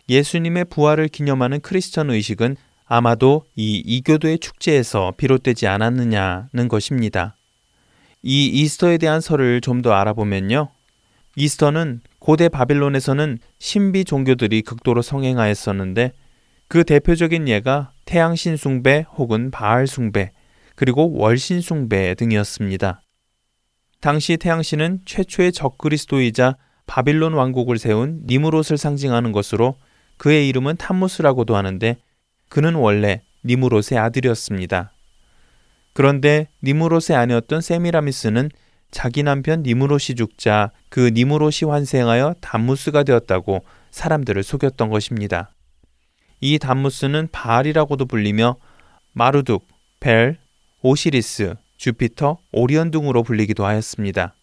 예수님의 0.09 0.65
부활을 0.65 1.07
기념하는 1.07 1.61
크리스천 1.61 2.09
의식은 2.09 2.57
아마도 2.85 3.45
이 3.55 3.77
이교도의 3.85 4.39
축제에서 4.39 5.13
비롯되지 5.15 5.67
않았느냐는 5.67 6.67
것입니다. 6.67 7.35
이 8.23 8.47
이스터에 8.47 8.97
대한 8.97 9.21
설을 9.21 9.61
좀 9.61 9.81
더 9.81 9.93
알아보면요. 9.93 10.69
이스터는 11.35 12.01
고대 12.17 12.49
바빌론에서는 12.49 13.37
신비 13.59 14.03
종교들이 14.03 14.63
극도로 14.63 15.01
성행하였었는데 15.01 16.11
그 16.67 16.83
대표적인 16.83 17.47
예가 17.47 17.91
태양신 18.05 18.57
숭배 18.57 19.05
혹은 19.15 19.51
바알 19.51 19.87
숭배 19.87 20.31
그리고 20.75 21.13
월신 21.13 21.61
숭배 21.61 22.15
등이었습니다. 22.15 23.01
당시 24.01 24.37
태양신은 24.37 25.01
최초의 25.05 25.51
적그리스도이자 25.51 26.57
바빌론 26.87 27.33
왕국을 27.33 27.77
세운 27.77 28.21
니무롯을 28.25 28.77
상징하는 28.77 29.31
것으로 29.31 29.75
그의 30.19 30.47
이름은 30.49 30.75
탐무스라고도 30.75 31.55
하는데 31.55 31.97
그는 32.49 32.75
원래 32.75 33.21
니무롯의 33.45 33.97
아들이었습니다. 33.97 34.91
그런데 35.93 36.49
니무롯의 36.61 37.17
아내였던 37.17 37.61
세미라미스는 37.61 38.51
자기 38.91 39.23
남편 39.23 39.63
니무롯이 39.63 40.15
죽자 40.17 40.71
그 40.89 41.11
니무롯이 41.13 41.69
환생하여 41.69 42.35
담무스가 42.41 43.03
되었다고 43.03 43.63
사람들을 43.91 44.43
속였던 44.43 44.89
것입니다. 44.89 45.51
이 46.41 46.59
담무스는 46.59 47.29
바알이라고도 47.31 48.05
불리며 48.05 48.57
마루둑, 49.13 49.67
벨, 49.99 50.37
오시리스, 50.81 51.55
주피터, 51.77 52.39
오리온 52.51 52.91
등으로 52.91 53.23
불리기도 53.23 53.65
하였습니다. 53.65 54.35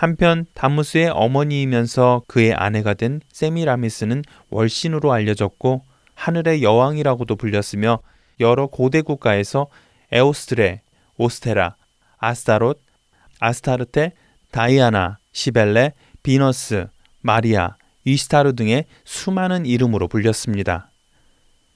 한편 0.00 0.46
다무스의 0.54 1.10
어머니이면서 1.10 2.22
그의 2.26 2.54
아내가 2.54 2.94
된 2.94 3.20
세미라미스는 3.32 4.22
월신으로 4.48 5.12
알려졌고 5.12 5.84
하늘의 6.14 6.62
여왕이라고도 6.62 7.36
불렸으며 7.36 7.98
여러 8.40 8.66
고대 8.66 9.02
국가에서 9.02 9.66
에오스트레, 10.10 10.80
오스테라, 11.18 11.76
아스타롯, 12.16 12.80
아스타르테, 13.40 14.12
다이아나, 14.50 15.18
시벨레, 15.32 15.92
비너스, 16.22 16.86
마리아, 17.20 17.76
이스타르 18.06 18.54
등의 18.54 18.86
수많은 19.04 19.66
이름으로 19.66 20.08
불렸습니다. 20.08 20.90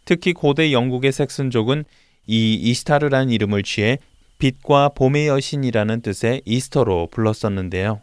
특히 0.07 0.33
고대 0.33 0.73
영국의 0.73 1.13
색슨족은 1.13 1.85
이 2.27 2.55
이스타르라는 2.55 3.29
이름을 3.29 3.65
취해 3.65 3.99
빛과 4.39 4.93
봄의 4.95 5.27
여신이라는 5.29 6.01
뜻의 6.01 6.41
이스터로 6.47 7.09
불렀었는데요. 7.11 8.01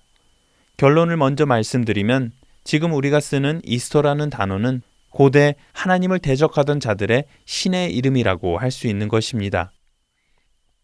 결론을 0.81 1.15
먼저 1.15 1.45
말씀드리면 1.45 2.31
지금 2.63 2.91
우리가 2.93 3.19
쓰는 3.19 3.61
이스터라는 3.63 4.31
단어는 4.31 4.81
고대 5.11 5.53
하나님을 5.73 6.17
대적하던 6.17 6.79
자들의 6.79 7.25
신의 7.45 7.95
이름이라고 7.95 8.57
할 8.57 8.71
수 8.71 8.87
있는 8.87 9.07
것입니다. 9.07 9.71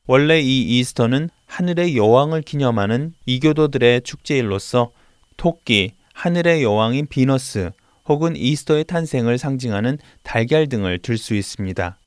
원래 0.06 0.40
이 0.40 0.78
이스터는 0.78 1.32
하늘의 1.48 1.98
여왕을 1.98 2.44
기념하는 2.44 3.16
이교도들의 3.26 4.02
축제일로서 4.02 4.92
토끼, 5.36 5.94
하늘의 6.14 6.62
여왕인 6.62 7.08
비너스 7.08 7.72
혹은 8.08 8.36
이스터의 8.36 8.84
탄생을 8.84 9.40
상징하는 9.40 9.98
달걀 10.22 10.70
등을 10.70 11.00
들 11.00 11.18
수 11.18 11.34
있습니다. 11.34 11.98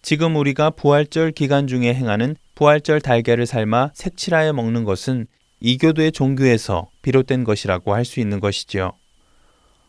지금 0.00 0.36
우리가 0.36 0.70
부활절 0.70 1.32
기간 1.32 1.66
중에 1.66 1.92
행하는 1.92 2.36
부활절 2.54 3.00
달걀을 3.00 3.46
삶아 3.46 3.90
색칠하여 3.94 4.52
먹는 4.52 4.84
것은 4.84 5.26
이교도의 5.60 6.12
종교에서 6.12 6.88
비롯된 7.02 7.44
것이라고 7.44 7.94
할 7.94 8.04
수 8.04 8.20
있는 8.20 8.40
것이지요. 8.40 8.92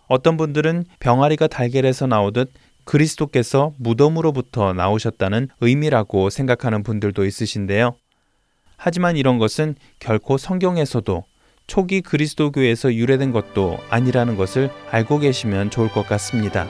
어떤 0.07 0.37
분들은 0.37 0.85
병아리가 0.99 1.47
달걀에서 1.47 2.07
나오듯 2.07 2.51
그리스도께서 2.83 3.73
무덤으로부터 3.79 4.73
나오셨다는 4.73 5.49
의미라고 5.59 6.29
생각하는 6.29 6.83
분들도 6.83 7.25
있으신데요. 7.25 7.95
하지만 8.77 9.17
이런 9.17 9.39
것은 9.39 9.75
결코 9.99 10.37
성경에서도 10.37 11.23
초기 11.65 12.01
그리스도교에서 12.01 12.93
유래된 12.93 13.31
것도 13.31 13.79
아니라는 13.89 14.37
것을 14.37 14.69
알고 14.91 15.19
계시면 15.19 15.71
좋을 15.71 15.89
것 15.89 16.07
같습니다. 16.07 16.67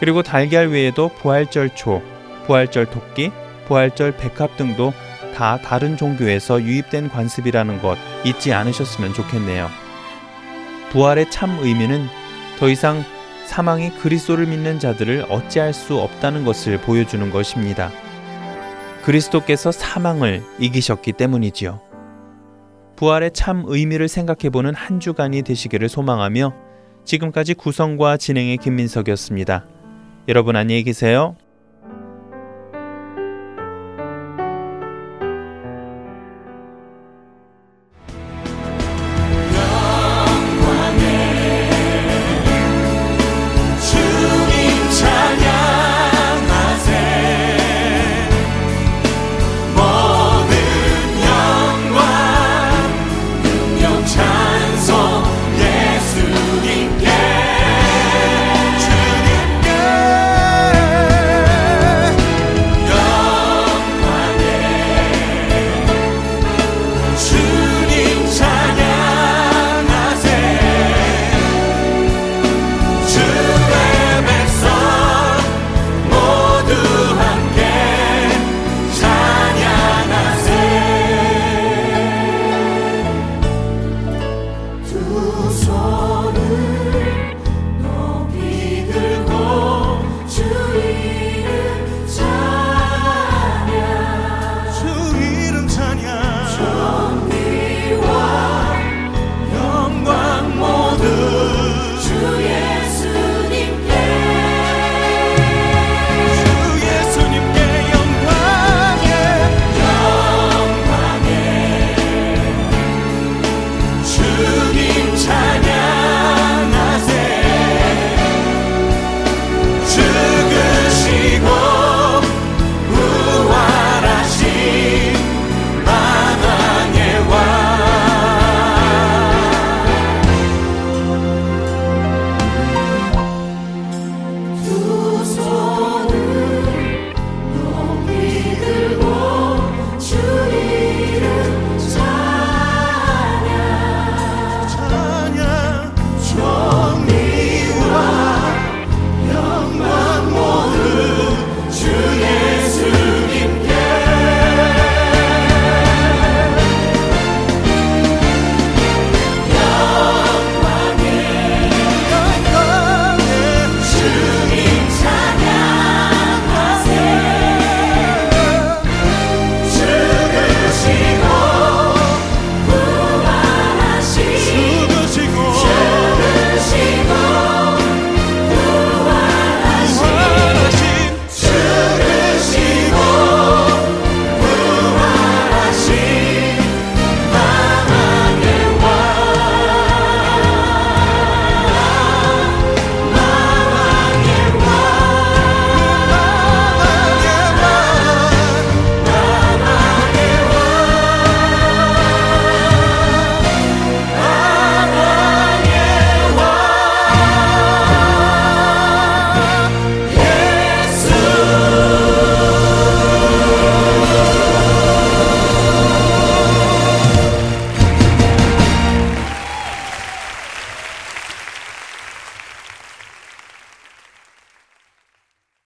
그리고 0.00 0.22
달걀 0.22 0.68
외에도 0.68 1.08
부활절 1.08 1.76
초, 1.76 2.02
부활절 2.46 2.90
토끼, 2.90 3.30
부활절 3.66 4.16
백합 4.16 4.56
등도 4.56 4.92
다 5.32 5.58
다른 5.58 5.96
종교에서 5.96 6.62
유입된 6.62 7.08
관습이라는 7.08 7.80
것 7.80 7.98
잊지 8.24 8.52
않으셨으면 8.52 9.14
좋겠네요. 9.14 9.68
부활의 10.90 11.30
참 11.30 11.58
의미는 11.60 12.06
더 12.58 12.68
이상 12.68 13.02
사망이 13.46 13.90
그리스도를 13.90 14.46
믿는 14.46 14.78
자들을 14.78 15.26
어찌할 15.28 15.72
수 15.72 15.98
없다는 15.98 16.44
것을 16.44 16.80
보여주는 16.80 17.30
것입니다. 17.30 17.90
그리스도께서 19.02 19.72
사망을 19.72 20.42
이기셨기 20.58 21.12
때문이지요. 21.12 21.80
부활의 22.96 23.30
참 23.32 23.64
의미를 23.66 24.08
생각해보는 24.08 24.74
한 24.74 25.00
주간이 25.00 25.42
되시기를 25.42 25.88
소망하며 25.88 26.54
지금까지 27.04 27.54
구성과 27.54 28.18
진행의 28.18 28.58
김민석이었습니다. 28.58 29.66
여러분 30.28 30.54
안녕히 30.54 30.82
계세요. 30.82 31.34